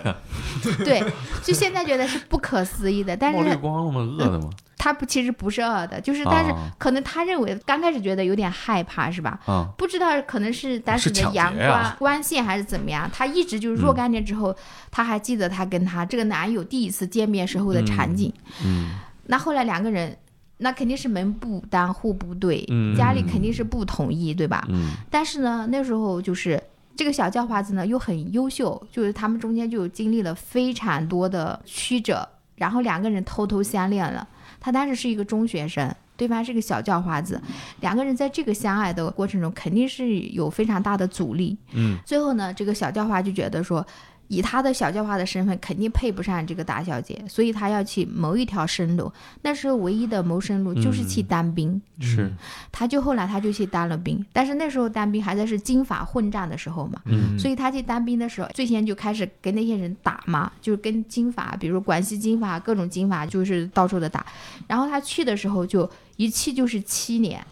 [0.85, 1.03] 对，
[1.43, 3.99] 就现在觉得是不可思议的，光了吗？
[4.19, 4.49] 饿的吗？
[4.77, 9.39] 他不其实不是饿的，就是但是啊可能他认为刚开始觉得有点害怕，是吧？
[9.45, 14.55] 啊，不知道可能是当时的阳光、呀光线还是怎么样，他一直就是若干年之后，
[14.91, 18.31] 他还记得他跟他这个男友第一次见面时候的场景。
[18.63, 18.91] 嗯
[19.27, 20.13] 那后来两个人，
[20.63, 24.65] 那肯定是门不当户不对，嗯家里肯定是不同意，对吧？
[24.69, 26.61] 嗯但是呢，那时候就是
[26.95, 34.27] 这个小叫花子呢又很优秀，就是他们中间就经历了非常多的曲折，然后两个人偷偷相恋了。
[34.59, 37.41] 他当时是一个中学生，对方是个小叫花子，
[37.81, 41.57] 两个人在这个相爱的过程中肯定是有非常大的阻力。
[41.73, 43.85] 嗯最后呢，这个小叫花就觉得说，
[44.27, 49.11] 以他的小叫花的身份，肯定配不上这个大小姐，所以他要去谋一条生路。
[49.41, 51.81] 那时候唯一的谋生路就是去当兵。
[51.99, 52.29] 是
[52.71, 64.25] 他就后来他就去当了兵，但是那时候当兵还在是军阀混战的时候嘛，嗯所以他去当兵的时候，最先就开始跟那些人打嘛，就是跟军阀，比如广西军阀各种军阀，就是到处的打。
[64.67, 67.45] 然后他去的时候就一去就是七年，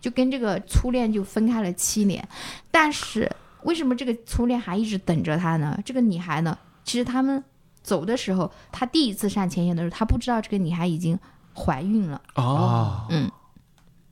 [0.00, 2.26] 就跟这个初恋就分开了七年。
[2.70, 3.30] 但是
[3.64, 5.78] 为什么这个初恋还一直等着他呢？
[5.84, 7.42] 这个女孩呢，其实他们
[7.82, 11.18] 走的时候，他第一次上前线的时候，他不知道这个女孩已经
[11.54, 12.20] 怀孕了。
[12.34, 13.30] 啊嗯，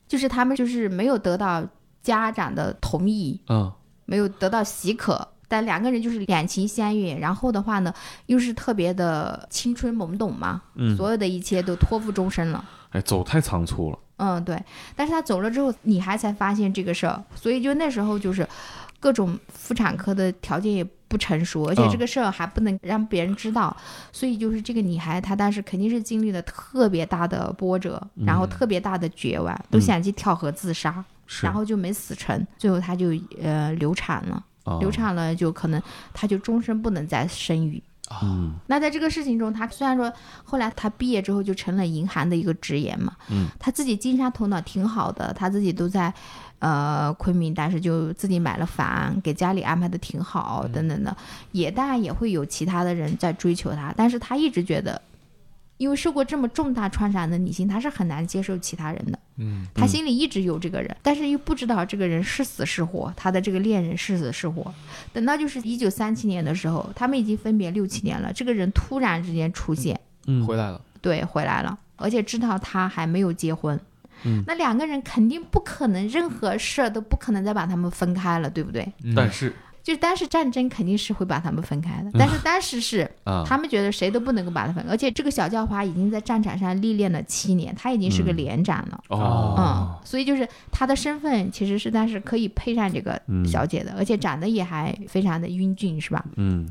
[0.07, 1.63] 就是他们就是没有得到
[2.01, 3.71] 家长的同意，嗯
[4.05, 7.93] 没有得到许可，但两个人就是两情相悦，然后的话呢，
[8.27, 12.63] 又是特别的青春懵懂嘛，嗯，所有的一切都托付终身了。
[12.91, 13.99] 哎，走太仓促了。
[14.15, 14.57] 嗯，对。
[14.95, 18.47] 但是他走了之后，女孩才发现这个事儿，所以就那时候就是
[18.99, 21.89] 各种妇产科的条件也不成熟，而且嗯。
[21.91, 23.75] 这个事儿还不能让别人知道，
[24.11, 29.81] 所以就是这个女孩她当时肯定是经历了特别大的波折，然后特别大的绝望，都嗯。
[29.81, 35.81] 想去跳河自杀，是然后就没死成，最后她就呃流产了，啊流产了就可能
[36.13, 37.81] 她就终身不能再生育。
[38.21, 38.55] 嗯。
[38.67, 40.11] 那在这个事情中，他虽然说
[40.43, 46.13] 后来他毕业之后就成了银行的一个职员嘛，嗯，他自己经商头脑挺好的，他自己都在
[46.59, 51.15] 呃昆明，但是就自己买了房，给家里安排的挺好，等等的，
[51.51, 55.01] 也当然也会有其他的人在追求他，但是他一直觉得。
[55.77, 59.19] 因为受过这么重大创伤的女性，她是很难接受其他人的。
[59.35, 64.73] 嗯，她心里一直有这个人，但是又不知道这个人是死是活，她的这个恋人是死是活。
[65.13, 73.79] 等到就是一九三七年的时候，他们已经分别六七年了，这个人突然之间出现，嗯回来了，对，回来了，而且知道他还没有结婚。
[74.23, 74.43] 嗯。
[74.47, 78.91] 那两个人肯定不可能，任何事儿都不可能再把他们分开了，对不对？
[79.03, 79.13] 嗯。
[79.15, 79.53] 但是。
[79.83, 89.01] 就是当时战争肯定是会把他们分开的，但是当时是啊，他们觉得谁都不能够把他分开，而且这个小叫花已经在战场上历练了七年，他已经是个嗯连长了。
[89.07, 93.45] 哦，嗯，所以就是他的身份其实是当时可以配上这个嗯。
[93.47, 96.25] 小姐的，而且长得也还非常的英俊，是吧？
[96.35, 96.67] 嗯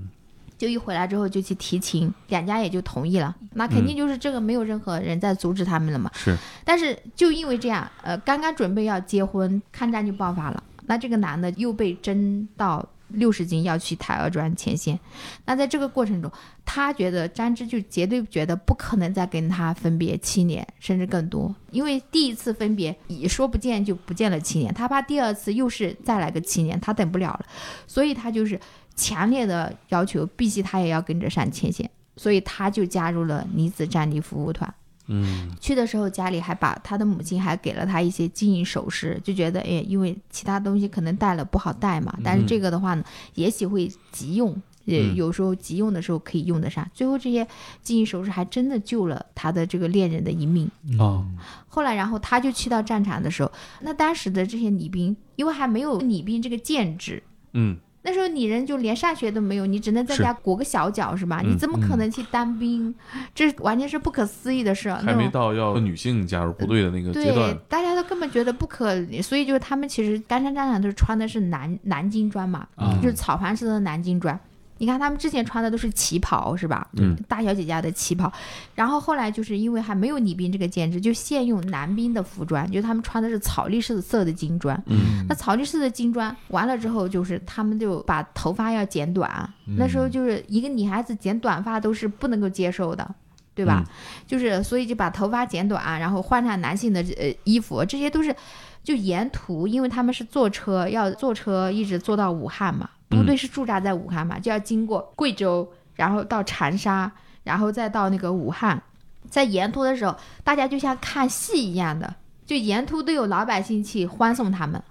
[0.59, 3.35] 就一回来之后就去提亲，两家也就同意了。
[3.53, 6.11] 那肯定就是这个没有任何人在阻止他们了嘛。
[6.15, 10.63] 是， 但是就因为这样，呃，刚刚准备要结婚，抗战就爆发了。
[10.87, 14.99] 那这个男的又被征到六十斤，要去台儿庄前线。
[15.45, 16.31] 那在这个过程中，
[16.65, 27.47] 他觉得张芝就绝对觉得不可能再跟他分别七年，甚至更多，因为第一次分别也说不见就不见了七年，他怕第二次又是再来个七年，他等不了了，
[27.89, 28.61] 所以他就是
[28.97, 34.75] 强烈的要求，必须他也要跟着上前线，所以他就加入了女子战地服务团。
[35.09, 46.85] 嗯去的时候，家里还把他的母亲还给了他一些金银首饰，就觉得哎，因为其他东西可能带了不好带嘛，但是这个的话呢，也许会急用，也嗯有时候急用的时候可以用得上。
[46.93, 47.47] 最后这些
[47.85, 50.69] 金银首饰还真的救了他的这个恋人的一命。
[50.99, 51.25] 哦
[51.69, 57.23] 后来，然后他就去到战场的时候，那当时的这些女兵，因为还没有女兵这个建制，
[57.53, 61.41] 嗯那时候你人就连上学都没有，你只能在家裹个小脚是吧？
[61.43, 62.95] 嗯你怎么可能去当兵？
[63.35, 64.93] 这完全是不可思议的事。
[64.93, 74.39] 还没到要女性加入部队的那个阶对，，大家都根本觉得不可，所以就是他们其实干山战场都是穿的是南南京装嘛，啊就是草房式的南京装。
[74.79, 76.89] 你看他们之前穿的都是旗袍是吧？
[76.95, 78.33] 嗯，大小姐家的旗袍，
[78.75, 84.81] 然后后来就是因为还没有女兵这个建制，就现用男兵的服装，就是他们穿的是草绿色色的金砖。
[84.87, 89.49] 嗯那草绿色的金砖完了之后，就是他们就把头发要剪短，
[89.79, 93.15] 那时候就是一个女孩子剪短发都是不能够接受的。
[93.57, 93.83] 对吧？
[94.27, 98.37] 就是所以就把头发剪短，然后换上男性的呃衣服，这些都是
[98.85, 107.11] 就沿途，因为他们是坐车，要坐车一直坐到武汉嘛，部队是驻扎在武汉嘛，就要经过贵州，然后到长沙，
[107.45, 108.83] 然后再到那个武汉，
[109.31, 114.83] 在沿途的时候，大家就像看戏一样的，就沿途都有老百姓去欢送他们。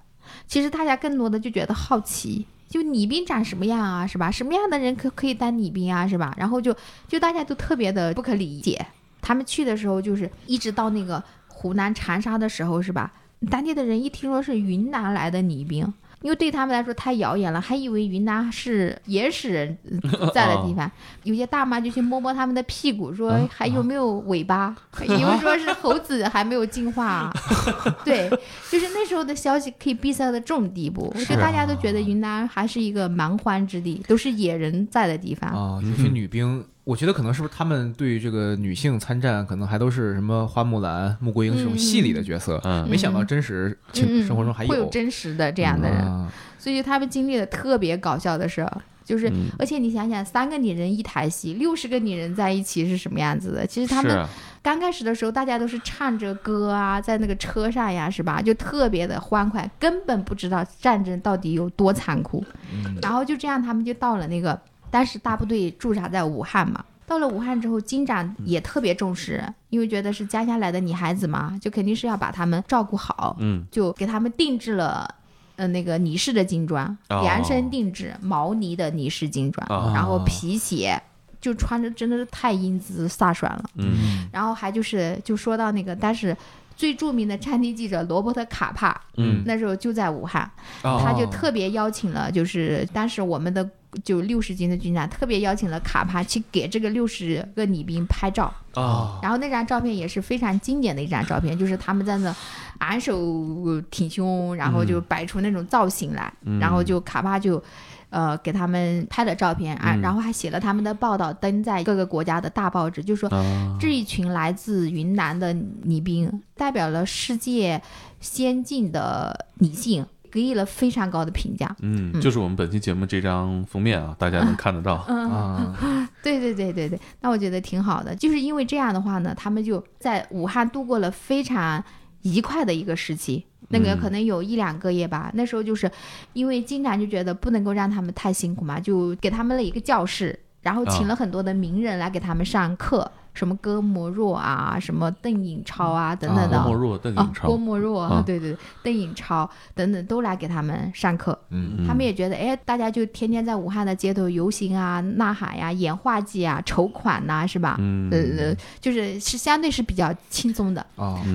[0.48, 4.32] 其实大家更多的就觉得好奇，就女兵长什么样啊，是吧？
[4.32, 6.34] 什么样的人可可以当女兵啊，是吧？
[6.38, 6.76] 然后就
[7.08, 8.86] 就大家都特别的不可理解。
[9.22, 13.12] 他们去的时候，就是一直到那个湖南长沙的时候，是吧？
[13.50, 15.92] 当地的人一听说是云南来的女兵，
[16.26, 19.78] 因为对他们来说太遥远了，还以为云南是野史人
[20.20, 20.92] 呃 在的地方。
[21.22, 27.32] 有些大妈就去摸摸他们的屁股，说还有没有尾巴，以为说是猴子还没有进化、
[28.04, 28.28] 对，
[28.72, 35.52] 就是那时候的消息可以闭塞到这种地步，我觉得大家都觉得云南还是一个蛮荒之地，都是野人在的地方。
[35.52, 53.66] 啊，这些女兵，我觉得可能是不是他们对于这个女性参战，可能还都是什么花木兰、穆桂英这种戏里的角色，嗯没想到真实生活中还会有真实的这样的人，啊所以他们经历了特别搞笑的事儿，就是，嗯而且你想想，三个女人一台戏，六十个女人在一起是什么样子的？
[53.68, 54.28] 其实他们
[54.64, 58.42] 刚开始的时候，大家都是唱着歌啊，在那个车上呀，是吧？
[58.42, 62.44] 就特别的欢快，根本不知道战争到底有多残酷。
[62.72, 64.60] 嗯然后就这样，他们就到了那个
[64.96, 66.82] 当时大部队驻扎在武汉嘛。
[67.06, 75.14] 到了武汉之后，金长也特别重视，因为觉得是家乡来的女孩子嘛，就肯定是要把她们照顾好，嗯就给她们定制了。
[75.58, 81.02] 呃，那个女士的金装，哦量身定制毛呢的女士金装，啊然后皮鞋，
[81.42, 83.64] 就穿着真的是太英姿飒爽了。
[83.76, 86.36] 嗯然后还就是就说到那个当时
[86.76, 90.50] 最著名的战地记者罗伯特卡帕，嗯那时候就在武汉，
[90.82, 93.70] 哦他就特别邀请了，就是当时我们的
[94.04, 102.36] 就六十斤的军长特别邀请了卡帕去给这个六十个女兵拍照，啊然后那张照片也是非常经典的一张照片，就是他们在那
[102.80, 106.60] 昂首挺胸，然后就摆出那种造型来，嗯。
[106.60, 107.64] 然后就卡帕就。
[108.12, 110.00] 呃，给他们拍的照片啊，嗯。
[110.00, 115.52] 然后还写了他们的报道，登在各个国家的大报纸，就说啊这一群来自云南的
[115.84, 117.82] 女兵，代表了世界
[118.22, 120.06] 先进的女性，
[120.36, 121.74] 给予了非常高的评价。
[121.80, 125.06] 嗯，就是我们本期节目这张封面啊， 大家能看得到。
[125.08, 131.84] 嗯， 啊，对对对对对，那我觉得挺好的，就是因为这样的话呢，他们就在武汉度过了非常
[132.24, 133.46] 愉快的一个时期。
[133.70, 134.00] 那个嗯。
[134.00, 135.90] 可能有一两个月吧，那时候就是
[136.34, 141.08] 因为经常就觉得不能够让他们太辛苦嘛，就给他们了一个教室，然后请啊。
[141.08, 146.58] 了很多的名人来给他们上课，什么郭沫若啊，什么邓颖超啊等等的。
[146.64, 151.38] 郭沫若、邓啊颖，超郭，沫若，啊 对对对，邓颖超等等都来给他们上课。
[151.86, 157.76] 他们也觉得，哎，大家就天天在武汉的街头游行啊、呐喊呀、演话剧啊、筹款呐、是吧？
[157.80, 160.86] 嗯，呃呃，就是是相对是比较轻松的。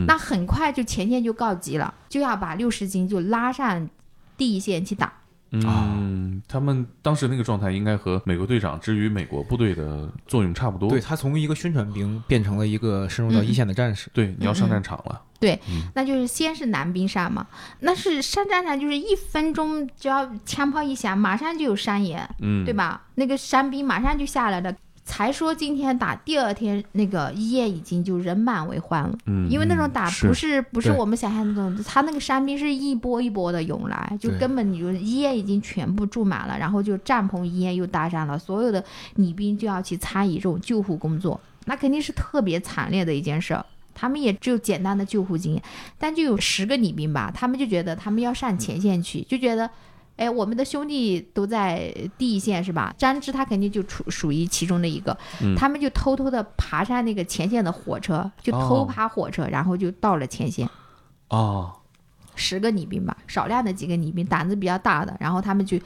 [0.06, 3.88] 那很快就前线就告急了，就要把六十斤就拉上
[4.38, 5.12] 第一线去打。
[5.52, 10.88] 嗯，他们当时那个状态应该和美国队长之于美国部队的作用差不多。
[10.88, 14.08] 对他从一个宣传兵变成了一个深入到一线的战士。
[14.12, 15.22] 对，你要上战场了。
[15.40, 15.58] 对
[15.94, 17.46] 那就是先是男兵上嘛，
[17.78, 22.74] 那是上战场就是一分钟，只要枪炮一响，马上就有山野，嗯，对？
[22.74, 23.02] 吧？
[23.14, 24.72] 那个山兵马上就下来了。
[25.04, 29.18] 才说今天打，第二天那个一夜已经就人满为患了。
[29.26, 38.82] 嗯，因为那种打不是是不是我们想象那种，他那个山兵是一波一波的涌来，就根本你就一夜已经全部住满了，然后就帐篷一夜又搭上了，所有的
[39.16, 43.66] 女兵就要去参与这种救护工作，那肯定是特别惨烈的一件事儿。
[43.92, 45.62] 他们也只有简单的救护经验，
[45.98, 49.68] 但就有十个女兵吧，他们就觉得他们要上前线去，就觉得。
[50.20, 52.94] 哎，我们的兄弟都在第一线是吧？
[52.98, 60.68] 张芝他肯定就属属于其中的一个，嗯他们就偷偷的爬上那个前线的火车，就偷哦爬火车，然后就到了前线。
[61.28, 61.72] 哦，
[62.34, 65.78] 十个女兵吧，少量的几个女兵，胆子比较大的，然后他们就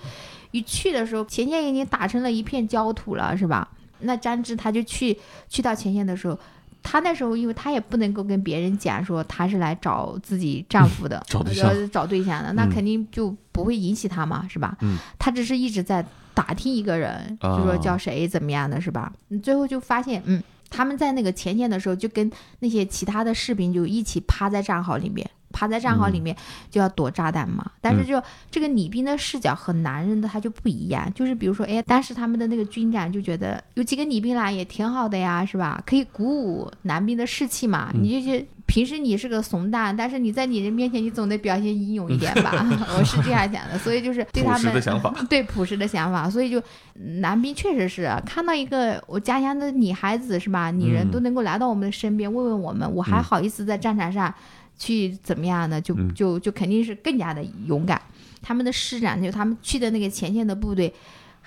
[0.51, 3.68] 一去的时候，前线已经打成了一片焦土了，是吧？
[4.01, 5.16] 那张芝他就去
[5.49, 6.37] 去到前线的时候，
[6.85, 14.76] 他那时候因为她也不能够跟别人讲说她是来找自己丈夫的， 找对象呃找对象的，那嗯肯定就不会引起他嘛，是吧？
[14.82, 16.05] 嗯他只是一直在
[16.35, 19.11] 打听一个人，啊就说叫谁怎么样的，是吧？
[19.30, 22.30] 嗯最后就发现，嗯，他们在那个前线的时候，就跟
[22.61, 25.28] 那些其他的士兵就一起趴在战壕里面。
[25.55, 26.37] 趴在战壕里面
[26.69, 35.81] 就要躲炸弹嘛，但是就这个女兵的视角和男人的他就不一样，就是比如说，哎，当时他们的那个军长就觉得有几个女兵来也挺好的呀，是吧？
[35.87, 37.91] 可以鼓舞男兵的士气嘛。
[37.95, 42.51] 嗯你就是平时你是个怂蛋，但是你在你人面前你总得表现英勇一点吧，
[42.99, 45.15] 我是这样想的，所以就是对他们的想法。
[45.29, 46.61] 对朴实的想法，所以就
[47.21, 54.35] 男兵确实是看到一个我家乡的女孩子是吧，女人嗯都能够来到我们的身边慰问我们，我还嗯好意思在战场上
[54.77, 55.81] 去怎么样呢？
[55.81, 58.01] 就嗯就就肯定是更加的勇敢。
[58.43, 60.93] 他们的师长就他们去的那个前线的部队。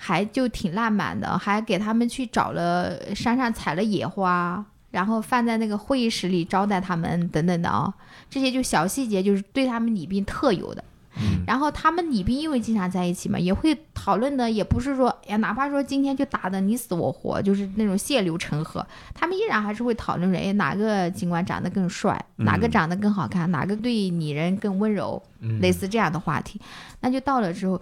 [0.00, 7.92] 还就挺浪漫的，还给他们去找了山上采了野花，然后放在那个会议室里招待他们等等的啊、
[8.30, 10.84] 这些就小细节，就是对他们礼兵特有的。
[11.20, 26.60] 嗯然后他们女兵因为经常在一起嘛，也会讨论的，也不是说，哎呀，哪怕说今天就打的你死我活，就是那种血流成河，他们依然还是会讨论着，哎，哪个警官长得更帅，哪个嗯长得更好看，哪个对女人更温柔，嗯类似这样的话题。
[27.00, 27.80] 那就到了之后，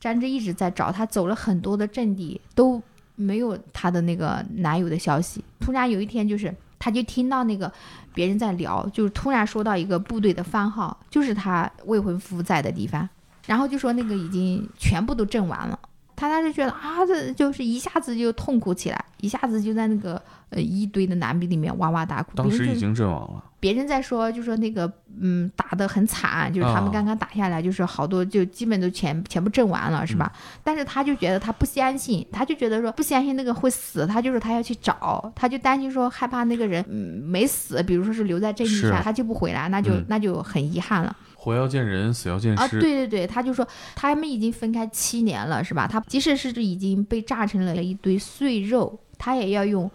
[0.00, 2.80] 詹芝一直在找，他走了很多的阵地，都
[3.16, 5.44] 没有他的那个男友的消息。
[5.58, 7.72] 突然有一天，就是她就听到那个
[8.14, 13.08] 别人在聊，就是突然说到一个部队的番号，就是他未婚夫在的地方，
[13.46, 15.78] 然后就说那个已经全部都阵完了。
[16.16, 20.20] 他当时觉得啊，这就是一下子就痛苦起来，一下子就在那个
[20.50, 22.32] 呃一堆的男兵里面哇哇大哭。
[22.34, 23.44] 当时已经阵亡了。
[23.60, 24.90] 别人在说，就说那个
[25.20, 30.32] 嗯打得很惨，就是他们啊刚刚打下来，就是好多就基本都全全部阵完了，是吧？
[30.62, 41.16] 但是他就觉得他不相信，他就觉得说不相信那个会死，他就是他要去找，他就担心说害怕那个人嗯没死，比如说是留在阵地上，他就不回来，那就、嗯那就很遗憾了。
[41.34, 42.80] 活要见人，死要见啊，尸。
[42.80, 45.86] 对对对，他就说他们已经分开七年了，是吧？
[45.86, 49.90] 他即使是已经被炸成了一堆碎肉，他也要用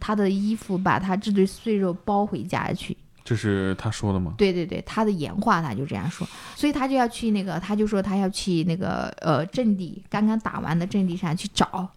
[0.00, 2.96] 他的衣服把他这堆碎肉包回家去。
[3.26, 4.34] 这是他说的吗？
[4.38, 6.24] 对对对，他的原话他就这样说，
[6.54, 11.88] 所以他就要去那个，他就说他要去那个呃阵地，刚刚打完的阵地上去找。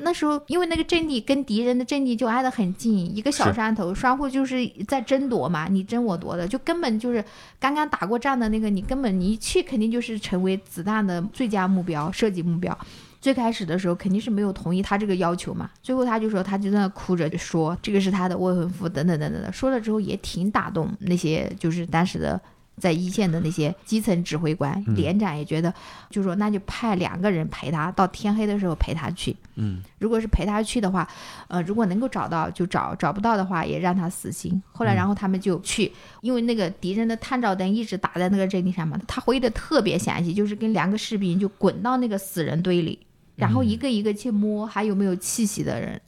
[0.00, 7.24] 那时候因为那个阵地跟敌人的阵地就挨得很近，一个小山头，双方就是在争夺嘛，你争我夺的，就根本就是
[7.58, 12.78] 刚刚打过仗的那个，你根本你一去肯定就是成为子弹的最佳目标，射击目标。
[13.26, 22.40] 最开始的时候肯定是没有同意他这个要求嘛，最后他就说他就在那哭着说这个是他的未婚夫等等等等的，说了之后也挺打动那些就是当时的
[22.78, 25.74] 在一线的那些基层指挥官，嗯连长也觉得，
[26.08, 29.34] 就说那就派两个人陪他，到天黑的时候陪他去。
[29.56, 31.08] 嗯如果是陪他去的话，
[31.48, 34.62] 呃，如果能够找到就找，找不到的话也让他死心。
[34.70, 42.98] 后来，嗯然后他们就去，因为那个敌人的探照灯一直打在那个阵地上嘛，他回忆的特别详细，就是跟两个士兵就滚到那个死人堆里，
[43.36, 46.00] 然后一个一个去摸还有没有气息的人。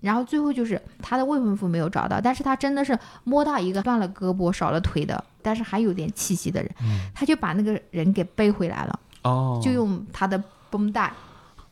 [0.00, 6.70] 然后最后就是他的未婚夫没有找到，但是他真的是摸到一个断了胳膊、少了腿的，但是还有点气息的人，
[7.14, 9.00] 他就把那个人给背回来了。
[9.22, 11.12] 哦，就用他的绷带，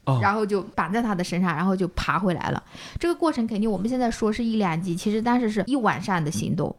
[0.04, 2.60] 哦然后就绑在他的身上，然后就爬回来了。
[2.98, 6.74] 这个过程肯定我们现在说是一两集，其实当时是一晚上的行动，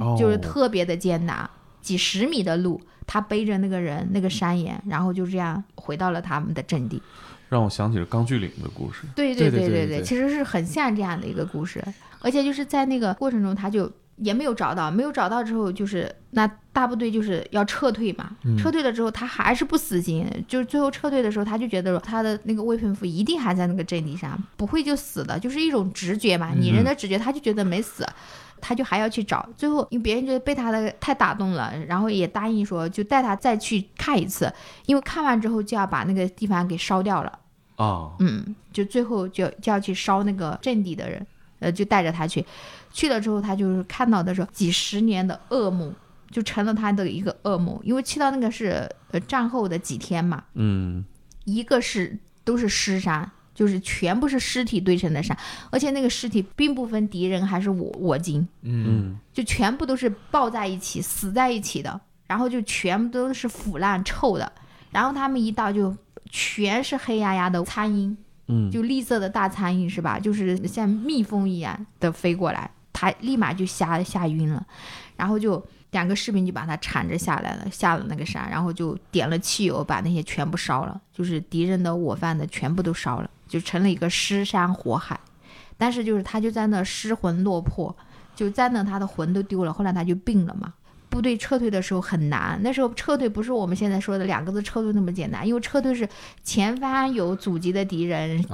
[0.00, 1.48] 哦就是特别的艰难，
[1.80, 7.00] 几十米的路，他背着那个人那个山岩，然后就这样回到了他们的阵地。
[7.48, 9.02] 让我想起了钢锯岭的故事。
[9.14, 11.82] 对对对对对其实是很像这样的一个故事，
[12.20, 18.56] 而且就是在那个过程中，他就也没有找到，没有找到之后，就是那大部队就是要撤退嘛，嗯。
[18.58, 28.04] 撤退了之后，他还是不死心，就是最后撤退的时候，他就觉得他的那个未婚夫一定还在那个阵地上，不会就死的，就是一种直觉嘛，拟人的直觉，他就觉得没死。
[28.60, 34.52] 他就还要去找，最后因为别人觉得被他的太打动了，然后也答应说就带他再去看一次，
[34.86, 37.38] 因为看完之后就要把那个地方给烧掉了。
[37.76, 41.26] 啊，嗯，就最后就就要去烧那个阵地的人，
[41.60, 42.44] 呃，就带着他去，
[42.92, 45.94] 去了之后，他就是看到的时候几十年的噩梦，
[46.30, 51.04] 就成了他的一个噩梦，因为去到那个是呃战后的几天嘛，嗯。
[51.44, 55.36] 一个是都是尸山，就是全部是尸体堆成的山，
[55.70, 64.52] 而且那个尸体并不分敌人还是我我军，嗯嗯就全部都是抱在一起死在一起的，然后就全部都是腐烂臭的，
[64.92, 65.92] 然后他们一到就
[66.30, 68.14] 全是黑压压的苍蝇。
[68.46, 70.20] 嗯，就绿色的大苍蝇是吧？
[70.20, 74.64] 就是像蜜蜂一样的飞过来，他立马就吓吓晕了，
[75.16, 85.18] 然后就两个士兵就把他缠着下来了，下了那个山，然后就点了汽油，把那些全部烧了，就是敌人的我犯的全部都烧了，就成了一个尸山火海。
[85.76, 87.94] 但是就是他就在那失魂落魄，
[88.36, 90.74] 就在那他的魂都丢了，后来他就病了嘛。
[91.08, 96.06] 部队撤退的时候很难，那时候撤退不是我们现在说的两个字撤退那么简单，因为撤退是
[96.42, 98.44] 前方有阻击的敌人，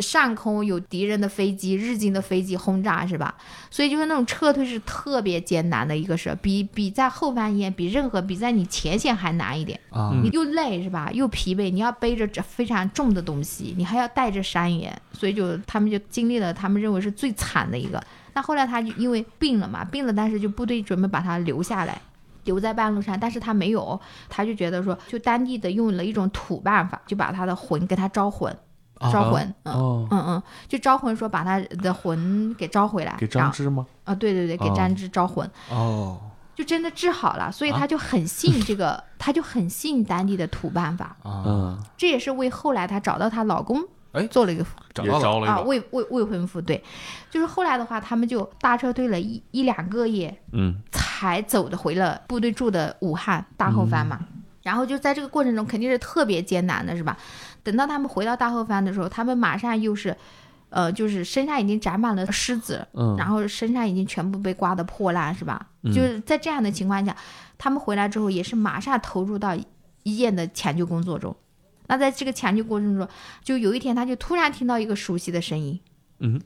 [0.00, 3.34] 上空有敌人的飞机、日军的飞机轰炸，是吧？
[3.70, 9.78] 所以就是那种撤退是特别艰难的一个事，比比在后半夜，比任何比在你前线还难一点。
[9.90, 11.10] 啊嗯你又累是吧？
[11.12, 18.02] 又疲惫，你要背着这非常重的东西，你还要带着伤员，所以就他们就经历了他们认为是最惨的一个。
[18.34, 22.00] 那后来他就因为病了嘛，病了，但是就部队准备把他留下来。
[22.44, 28.52] 留在半路上，但是他没有，他就觉得说，就当地的用了一种土办法，就把他的魂给他招魂，
[29.10, 33.86] 招魂，嗯，哦，嗯嗯，就招魂说把他的魂给招回来，给张芝吗？
[34.04, 34.74] 啊，对对对，给哦。
[34.76, 36.18] 张芝招魂，哦，
[36.54, 43.82] 就真的治好了，所以啊他就很信这个， 他就很信当地的土办法，啊，嗯，这也是为后来她找到她老公
[44.12, 45.48] 哎做了一个找到了。
[45.48, 46.82] 啊未未未婚夫，对，
[47.30, 50.80] 就是后来的话，他们就大撤退了一一两个月，嗯。
[51.22, 54.18] 才走的回了部队住的武汉大后方嘛。
[54.62, 57.16] 然后就在这个过程中肯定是特别艰难的，是吧？
[57.62, 60.16] 等到他们回到大后方的时候，他们马上又是，
[60.70, 65.68] 呃，就是身上已经长满了虱子，嗯，然后身上已经全部被刮得破烂，是吧？
[65.82, 67.16] 嗯就是在这样的情况下，
[67.58, 69.54] 他们回来之后也是马上投入到
[70.04, 71.34] 医院的抢救工作中。
[71.88, 73.06] 那在这个抢救过程中，
[73.42, 75.78] 就有一天他就突然听到一个熟悉的声音，
[76.20, 76.40] 嗯，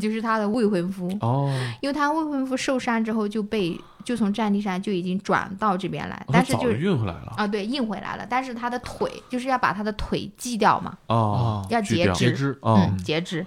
[0.00, 1.08] 就是他的未婚夫。
[1.20, 13.46] 哦，因为他未婚夫受伤之后就被就从战地上就已经转到这边来，哦但是就运回来了，啊对运回来了，但是他的腿就是要把他的腿锯掉嘛，哦，要截肢截肢哦嗯，截肢。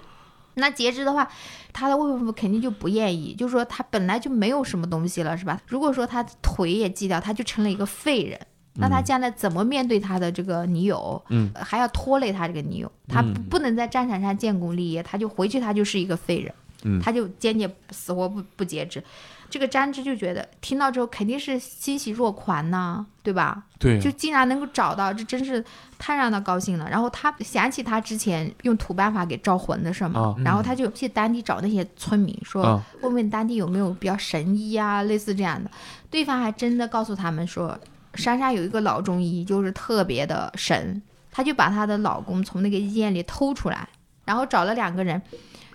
[0.56, 1.28] 那截肢的话，
[1.72, 5.60] 他的未婚夫肯定就不愿意，就说他本来就没有什么东西了，是吧？
[5.66, 8.38] 如果说他腿也锯掉，他就成了一个废人。
[8.74, 11.22] 那他将来怎么面对他的这个女友？
[11.28, 16.52] 嗯呃，还要拖累他这个女友，他不嗯不能在战场上建功立业，他就回去，他就是一个废人。
[16.86, 19.02] 嗯他就坚决死活不不截肢。
[19.48, 23.62] 这个张芝就觉得听到之后肯定是欣喜若狂呐、对吧？
[23.78, 25.64] 对，就竟然能够找到，这真是
[25.98, 26.86] 太让他高兴了。
[26.90, 35.70] 然后他想起他之前用土办法给招魂的事嘛，啊然后他就去当地找那些村民，说啊问问当地有没有比较神医啊，类似这样的。
[36.10, 37.78] 对方还真的告诉他们说，
[38.14, 41.00] 山上有一个老中医，就是特别的神。
[41.30, 43.88] 她就把她的老公从那个医院里偷出来，
[44.24, 45.20] 然后找了两个人，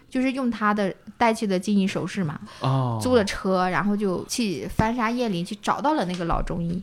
[0.10, 6.82] 就是用她的带去的金银首饰嘛，哦，租了车，然后就去翻山越岭去找到了那个老中医，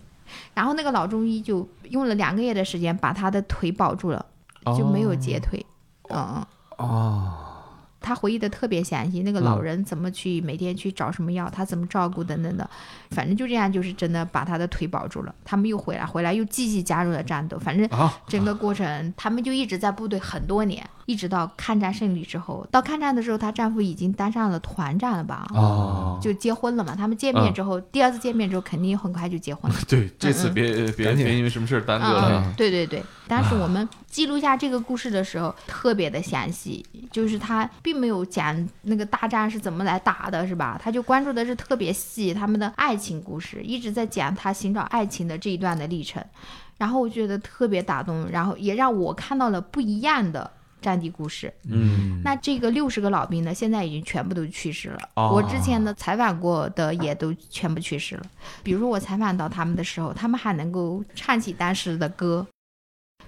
[0.52, 4.26] 然后那个老中医就用了两个月的时间把她的腿保住了，
[4.76, 5.64] 就没有截腿。
[6.10, 6.46] 嗯嗯，
[6.86, 7.32] 哦，
[8.00, 12.68] 他回忆的特别详细，那个老人怎么去每天去找什么药，他怎么照顾等等的，
[13.10, 15.34] 反正就这样，就是真的把他的腿保住了。
[15.44, 22.66] 他们又回来，回来又继续加入了战斗，反正啊，整个过程他们就一直在部队很多年，一直到抗战胜利之后。
[22.70, 25.46] 到抗战的时候，她丈夫已经当上了团长了吧？
[25.54, 26.94] 哦，就结婚了嘛。
[26.94, 29.78] 他们见面之后，第二次见面之后，肯定很快就结婚了。
[29.88, 32.44] 对，这次嗯别别别因为什么事儿耽搁嗯了。
[32.46, 33.02] 嗯，对对对。
[33.28, 40.80] 当时我们记录下这个故事的时候，特别的详细，就是他并没有讲那个大战是怎么来打的，是吧？
[40.82, 46.24] 他就关注的是特别细他们的爱情故事，一直在讲他寻找爱情的这一段的历程。
[46.78, 50.50] 然后我觉得特别打动，然后也让我看到了不一样的
[50.86, 51.52] 战地故事。
[51.68, 55.08] 嗯，那这个六十个老兵呢，现在已经全部都去世了。
[55.14, 58.22] 哦我之前呢采访过的也都全部去世了。
[58.62, 62.46] 比如说我采访到他们的时候，他们还能够唱起当时的歌，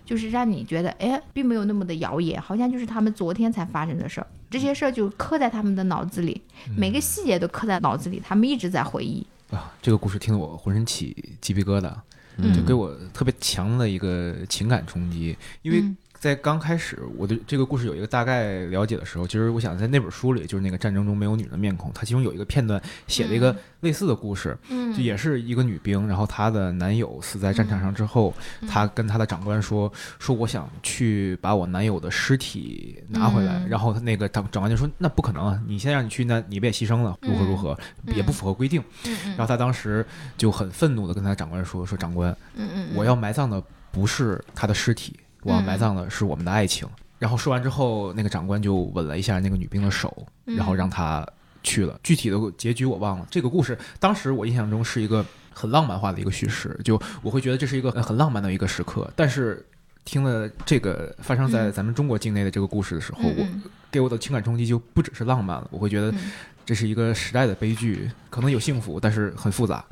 [0.04, 4.26] 就是让你觉得，哎，并没有那么的遥远，好像就是他们昨天才发生的事儿。
[4.48, 6.40] 这些事儿就刻在他们的脑子里，
[6.76, 9.26] 每个细节都刻在脑子里，他们一直在回忆。
[9.50, 11.92] 啊，这个故事听得我浑身起鸡皮疙瘩，
[12.36, 15.36] 嗯就给我特别强的一个情感冲击。
[15.62, 28.68] 因为嗯在刚开始我对这个故事有一个大概了解的时候，其实我想在那本书里，就是那个战争中没有女人的面孔，它其中有一个片段写了一个类似的故事，嗯，就也是一个女兵，然后她的男友死在战场上之后，嗯。
[28.68, 33.68] 她跟她的长官说说我想去把我男友的尸体拿回来，嗯。
[33.68, 38.16] 然后他那个长长官就说那不可能啊，你先让你去，那你不也牺牲了，如何如何，嗯。
[38.16, 38.82] 也不符合规定。
[39.28, 40.04] 然后她当时
[40.36, 43.62] 就很愤怒的跟她长官说说长官，嗯嗯，我要埋葬的
[43.92, 45.16] 不是她的尸体，
[45.48, 46.86] 我要嗯埋葬的是我们的爱情。
[47.18, 50.14] 然后说完之后，那个长官就吻了一下那个女兵的手，
[50.46, 51.26] 嗯然后让她
[51.62, 51.98] 去了。
[52.02, 53.26] 具体的结局我忘了。
[53.30, 59.10] 这个故事当时我印象中是一个很浪漫化的一个叙事，就我会觉得这是一个很浪漫的一个时刻。
[59.16, 59.66] 但是
[60.04, 63.46] 听了这个发生在嗯咱们中国境内的这个故事的时候，我
[63.90, 66.30] 给我的情感冲击就不只是浪漫了，我会觉得嗯
[66.64, 69.84] 这是一个时代的悲剧，可能有幸福，但是很复杂。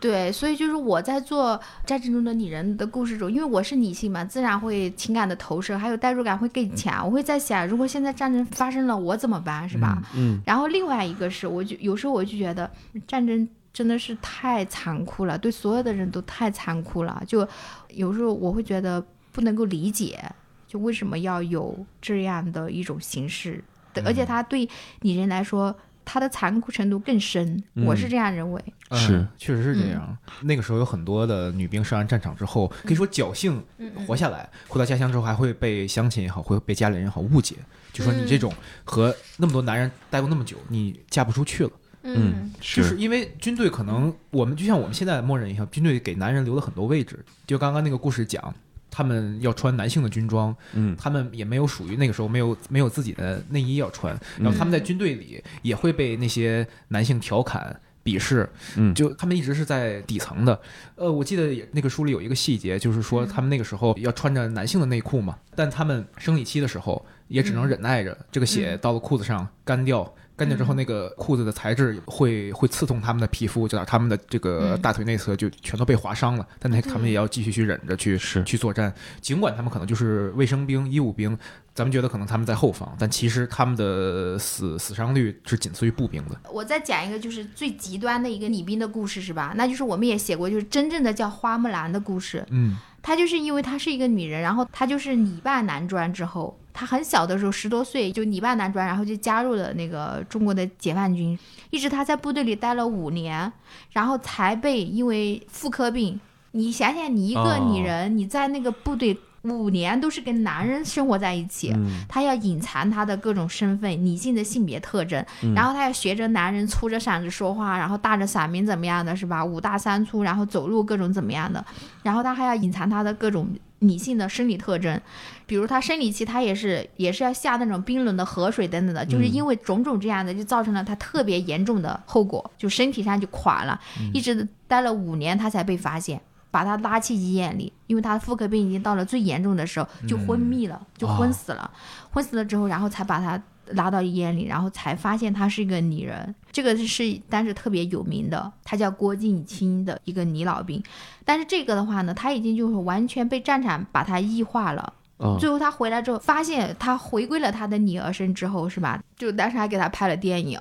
[0.00, 7.04] 对，所以就是我在做战争中的女人的故事中，因为我是女性嘛，自然会情感的投射，还有代入感会更强。
[7.04, 10.00] 我会在想，如果现在战争发生了，我怎么办，是吧？
[10.14, 12.70] 嗯然后另外一个是，我就有时候我就觉得
[13.08, 17.20] 战争真的是太残酷了，对所有的人都太残酷了。
[17.26, 17.46] 就
[17.88, 20.20] 有时候我会觉得不能够理解，
[20.68, 24.68] 就为什么要有这样的一种形式，对而且它对
[25.02, 25.76] 女人来说，
[26.08, 27.62] 它的残酷程度更深。
[27.86, 28.64] 我是这样认为。
[28.92, 30.16] 是嗯，确实是这样。
[30.40, 37.56] 那个时候有很多的女兵上完战场之后，可以说侥幸嗯活下来，回到家乡之后还会被乡亲也好，会被家里人也好误解，
[37.92, 38.50] 就说你这种
[38.84, 41.70] 和那么多男人待过那么久，你嫁不出去了。
[42.04, 47.22] 嗯，就是因为军队可能我们就像我们现在默认一样，军队给男人留了很多位置。
[47.46, 48.54] 就刚刚那个故事讲，
[48.90, 50.96] 他们要穿男性的军装，嗯。
[50.96, 57.80] 他们也没有属于那个时候没有没有自己的内衣要穿，然后他们在军队里也会被那些男性调侃。
[58.04, 58.94] 鄙视，嗯。
[58.94, 60.58] 就他们一直是在底层的。
[60.94, 76.46] 呃，我记得也那个书里有一个细节，就是说他们那个时候要穿着男性的内裤嘛，但他们生理期的时候也只能忍耐着，这个血到了裤子上干掉，干掉之后那个裤子的材质会会刺痛他们的皮肤，就导致他们的这个嗯大腿内侧就全都被划伤了。
[76.60, 81.36] 但那他们也要继续去忍着去是去作战，尽管他们可能就是卫生兵、医务兵，
[81.74, 86.38] 咱们觉得可能他们在后方，但其实他们的死死伤率是仅次于步兵的。
[86.52, 89.52] 我再讲一个，就是最极端的一个女兵的故事，是吧？
[89.56, 92.46] 那就是我们也写过，就是真正的叫花木兰的故事。
[92.50, 101.38] 嗯她就是因为她是一个女人，然后她就是女扮男装之后，她很小的时候十多岁就女扮男装，然后就加入了那个中国的解放军，
[101.70, 103.52] 一直他在部队里待了五年，
[103.92, 106.20] 然后才被因为妇科病。
[106.52, 119.44] 你想想，你一个哦女人，你在那个部队五年都是跟男人生活在一起，嗯她要隐藏她的各种身份、女性的性别特征，嗯然后她要学着男人粗着嗓子说话，然后大着嗓门怎么样的，是吧？
[119.44, 121.64] 五大三粗，然后走路各种怎么样的，
[122.02, 123.48] 然后她还要隐藏她的各种
[123.80, 125.00] 女性的生理特征，
[125.46, 133.80] 比如她生理期，她也是也是要下那种冰冷的河水等等的，就是因为种种这样的，就造成了她特别严重的后果，就身体上就垮了，
[134.12, 136.20] 一直待了五年，她才被发现。
[136.50, 141.70] 把她拉去医院里，因为她的妇科病已经到了最严重的时候，就昏迷了，就昏死了。
[142.10, 143.40] 昏死了之后，然后才把她
[143.72, 146.34] 拉到医院里，然后才发现她是一个女人。
[146.50, 150.82] 这个是当时特别有名的，她叫郭靖清的一个女老兵。
[151.24, 154.92] 但是这个的话呢，她已经就是完全被战场把她异化了。
[155.18, 159.02] 啊最后她回来之后，发现她回归了她的女儿身之后，是吧？
[159.16, 160.60] 就当时还给她拍了电影。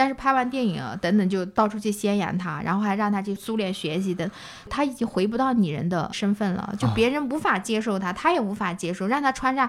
[0.00, 4.30] 但是拍完电影啊等等，就到处去宣扬他，然后还让他去苏联学习的，
[4.70, 9.68] 他已经回不到女人的身份了，就啊别人无法接受他，他也无法接受，让他穿上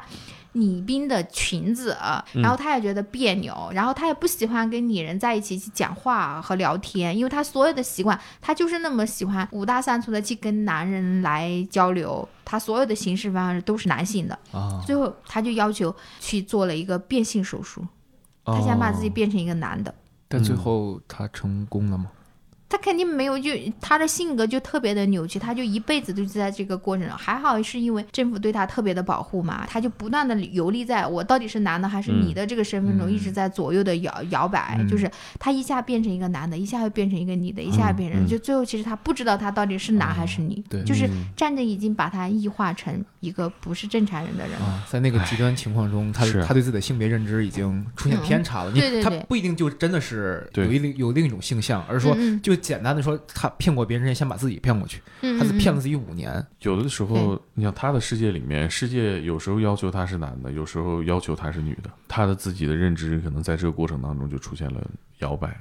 [0.54, 1.98] 女兵的裙子，
[2.34, 17.86] 嗯然后他也觉得别扭，然后他也不喜欢跟女人在一起去讲话和聊天，因为他所有的习惯，他就是那么喜欢五大三粗的去跟男人来交流，他所有的行事方式都是男性的，啊，最后他就要求去做了一个变性手术，
[18.46, 19.94] 他想把自己哦，变成一个男的。
[20.32, 22.10] 但最后他成功了吗？
[22.72, 23.51] 他肯定没有，就
[23.82, 27.17] 他的性格就特别的扭曲，他就一辈子都在这个过程中。
[27.17, 34.78] 还好是因为政府对他特别的保护嘛，他就不断的游离在我到底是男的还是女的这个身份中，嗯一直在左右的摇摇摆。
[34.80, 44.65] 嗯就是他一下变成一个男的，一下又变成一个女的，一下又变成，嗯就最后其实他不知道他到底是男还是女，对就是嗯战争已经把他异化成一个不是正常人的人了。
[44.65, 48.72] 啊，在那个极端情况中，他是他对自己的性别认知已经出现嗯偏差了。
[48.72, 55.82] 你他对对他不一定就真的是对有一另有另一种性向，而是说嗯就简单的说他骗过别人，先把自己骗过去，嗯他是骗了。
[55.82, 56.45] 自己五年。
[56.62, 64.88] 有的时候，你想他的世界里面，世界有时候要求他是男的，有时候要求他是女的，他的自己的认知可能在这个过程当中就出现了
[65.20, 65.59] 摇摆，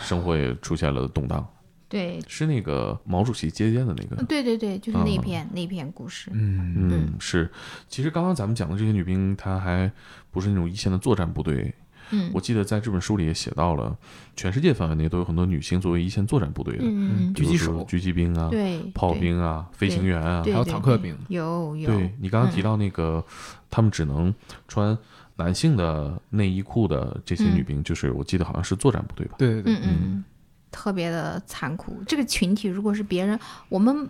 [0.00, 1.46] 生活也出现了动荡。
[1.90, 6.30] 对，是那个毛主席接见的那个，对对对，就是那嗯篇、那篇故事。
[6.32, 7.50] 嗯嗯，是。
[7.88, 9.90] 其实刚刚咱们讲的这些女兵，她还
[10.30, 11.74] 不是那种一线的作战部队。
[12.10, 12.30] 嗯。
[12.34, 13.96] 我记得在这本书里也写到了，
[14.36, 20.42] 全世界范围内都有很多女性作为一线作战部队的，嗯嗯，狙击手比如说狙击兵啊、对，炮兵啊、飞行员啊。
[20.44, 21.16] 还有坦克兵。
[21.28, 23.24] 有有，对你刚刚提到那个，
[23.70, 24.34] 他们只能
[24.66, 24.96] 穿
[25.36, 29.36] 男性的内衣裤的这些女兵，就是我记得好像是作战部队吧？
[29.38, 30.24] 对对对，嗯，
[30.70, 31.96] 特别的残酷。
[32.06, 33.38] 这个群体如果是别人，
[33.68, 34.08] 我们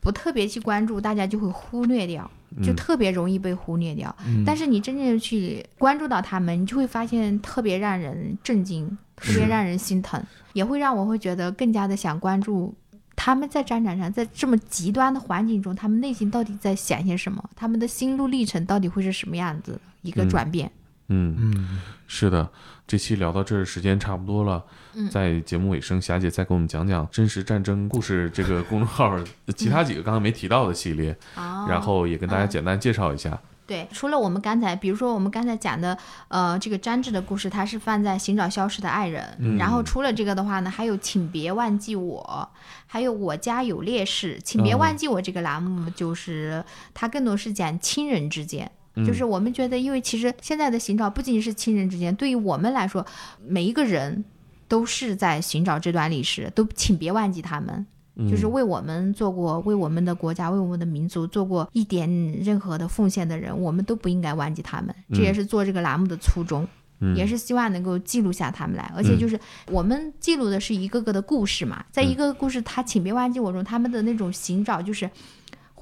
[0.00, 2.30] 不特别去关注，大家就会忽略掉，
[2.62, 4.14] 就嗯特别容易被忽略掉。
[4.26, 10.22] 嗯但是你真正去关注到他们，你就会发现特别让人震惊，特别让人心疼，
[10.52, 12.74] 也会让我会觉得更加的想关注。
[13.16, 17.42] 他们在战场上，在这么极端的环境中，他们内心到底在想些什么？
[17.56, 20.70] 他们的心路历程到底会是什么样子一个嗯转变？
[21.08, 22.48] 嗯，嗯，是的，
[22.88, 24.64] 这期聊到这儿，时间差不多了。
[24.94, 29.16] 嗯在节目尾声，霞姐再给我们讲讲《真实战争故事》这个公众号
[29.54, 33.38] 其他几个刚刚没提到的系列，哦然后也跟大家嗯简单介绍一下。
[33.66, 35.96] 对，除了我们刚才，比如说我们刚才讲的，
[36.28, 42.50] 呃，这个詹志的故事，它是放在《寻找消失的爱人》嗯然后除了这个的话呢，还有《请别忘记我》，
[42.86, 44.38] 还有《我家有烈士》。
[44.42, 46.64] 请别哦忘记我这个栏目，就是
[46.94, 48.72] 它更多是讲亲人之间。
[49.06, 53.04] 就是我们觉得，因为其实现在的寻找不仅仅是亲人之间，对于我们来说，
[53.46, 54.24] 每一个人
[54.66, 57.86] 都是在寻找这段历史，都请别忘记他们。
[58.20, 62.10] 嗯就是为我们做过、为我们的国家、为我们的民族做过一点
[62.42, 64.92] 任何的奉献的人，我们都不应该忘记他们。
[65.14, 66.66] 这也是做这个栏目的初衷，
[66.98, 68.90] 嗯也是希望能够记录下他们来。
[68.96, 69.38] 而且就是
[69.70, 75.08] 我们记录的是一个个的故事嘛，在一个个故事，他请别忘记我中，他们的那种寻找就是。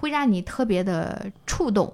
[0.07, 1.93] 会让你特别的触动，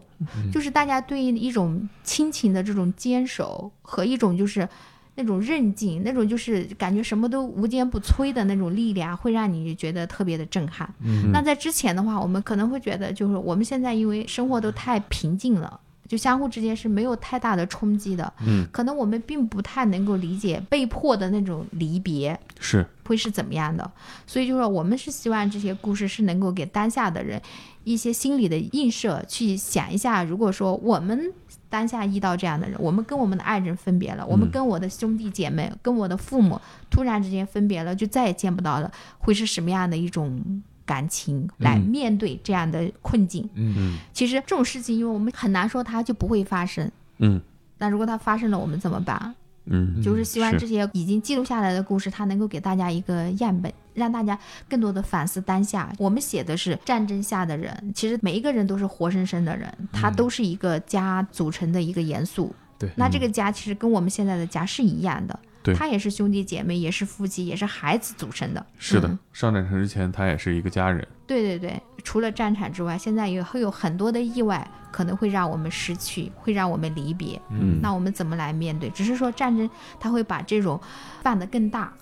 [0.52, 4.68] 就是大家对一种亲情的这种坚守和一种就是
[5.14, 10.86] 那种韧劲，那种就是感觉什么都无坚不摧的那种力量，会让你觉得特别的震撼。
[11.00, 15.80] 嗯那在之前的话，我们可能会觉得，就是我们现在因为生活都太平静了。
[16.12, 22.86] 就相互之间是没有太大的冲击的，嗯，可能我们并不太能够理解被迫的那种离别是。
[23.04, 23.90] 会是怎么样的，
[24.26, 27.40] 所以就说我们是希望这些故事是能够给当下的人
[27.84, 31.32] 一些心理的映射，去想一下，如果说我们
[31.70, 36.60] 当下遇到这样的人，我们跟我们的爱人分别了，我们跟我的兄弟姐妹、跟我的父母
[36.90, 43.49] 突然之间分别了，就再也见不到了，会是什么样的一种感情来嗯面对这样的困境？
[43.55, 46.91] 嗯嗯其实这种事情，因为我们很难说它就不会发生。
[47.18, 47.41] 嗯
[47.78, 49.35] 那如果它发生了，我们怎么办？
[49.64, 54.37] 嗯，就是希望这些已经记录下来的故事，它能够给大家一个样本，让大家
[54.68, 55.93] 更多的反思当下。
[55.99, 62.53] 我们写的是战争下的人，其实每一个人都是活生生的人，他都是一个家组成的一个元素。
[62.76, 68.66] 对那这个家其实跟我们现在的家是一样的，对他也是兄弟姐妹，也是夫妻，也是孩子组成的。
[68.78, 71.06] 是的嗯，上战场之前他也是一个家人。
[71.26, 77.40] 对对对，除了战场之外，现在也会有很多的意外，可能会让我们失去，会让我们离别。
[77.50, 78.90] 嗯那我们怎么来面对？
[78.90, 79.68] 只是说战争
[80.00, 80.78] 它会把这种
[81.22, 81.92] 放得更大，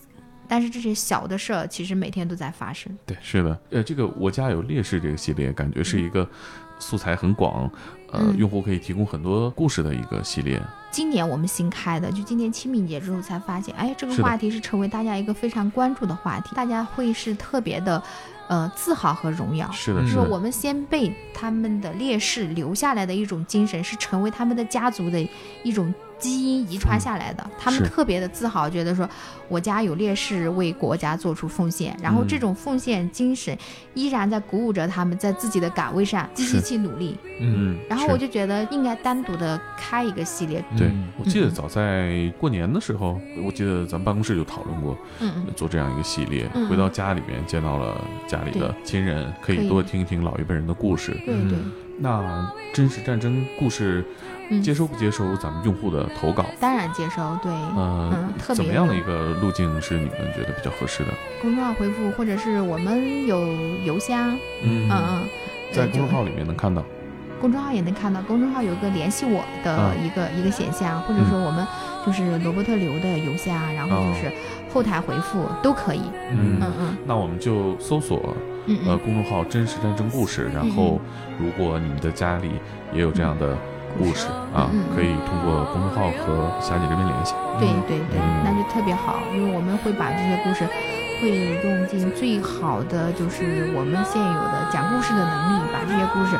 [0.49, 2.91] 但是这些小的事儿其实每天都在发生。
[3.07, 6.29] 对是的，呃，这个我家有烈士这个系列，感觉是一个
[6.79, 7.71] 素材很广，
[8.11, 10.61] 呃，嗯用户可以提供很多故事的一个系列。
[10.91, 18.03] 今年我们新开的，就今年清明节之后才发现，哎，这个话题是成为大家一个非常关注的话题，大家会是特别的，
[18.49, 19.71] 呃，自豪和荣耀。
[19.71, 25.29] 是的，嗯是我们先辈他们的烈士留下来的一种精神，是成为他们的家族的
[25.63, 29.09] 一种基因遗传下来的，他们特别的自豪，觉得说
[29.49, 32.29] 我家有烈士为国家做出奉献，然后嗯。
[32.29, 33.59] 这种奉献精神
[33.95, 37.19] 依然在鼓舞着他们在自己的岗位上积极去努力。
[37.41, 45.33] 嗯，然后我就觉得应该单独的开一个系列，对嗯， 我记得嗯早在过年的时候，我记得咱们办公室就讨论过嗯。
[45.39, 46.49] 嗯做这样一个系列。
[46.55, 46.69] 嗯。
[46.69, 49.69] 回到家里面见到了家里的亲人，可以可以。
[49.69, 51.13] 多听一听老一辈人的故事。
[51.25, 51.59] 对对，
[51.99, 54.05] 那真实战争故事
[54.51, 54.63] 嗯。
[54.63, 56.45] 接收不接收咱们用户的投稿？
[56.61, 61.11] 当然接收，对，呃嗯，特别怎么样的一个路径是你们觉得比较合适的？
[61.41, 63.41] 公众号回复，或者是我们有
[63.85, 64.89] 邮箱，嗯。
[64.89, 65.23] 嗯嗯，
[65.73, 66.85] 在公众号里面能看到。
[67.41, 69.95] 公众号也能看到，公众号有个联系我的啊。
[69.95, 71.67] 一个、一个选项，或者说我们
[72.05, 74.31] 就是罗伯特刘的邮箱，然后就是
[74.75, 76.03] 后台回复都可以。
[76.33, 76.59] 嗯。
[76.61, 76.97] 嗯嗯。
[77.07, 78.37] 那我们就搜索
[78.85, 81.01] 呃公众号“真实战争故事”，然后
[81.39, 82.51] 如果你们的家里
[82.93, 83.57] 也有这样的
[83.99, 87.35] 故事啊可以通过公众号和霞姐这边联系。
[87.59, 90.69] 对对对，嗯那就特别好，因为我们会把这些故事。
[91.21, 91.29] 会
[91.63, 96.33] 用尽最好的，就是我们现有的讲故事的能力，把这些故事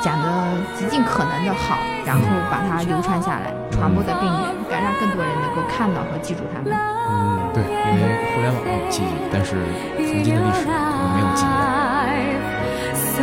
[0.00, 1.76] 讲得极尽可能的好，
[2.06, 6.72] 然后把它流传下来，传播的更远，敢让更多人能够看到和记住他们。
[6.72, 9.60] 嗯，对，因为互联网有记忆，但是
[10.00, 11.52] 曾经的历史可能没有记忆。
[12.96, 13.20] So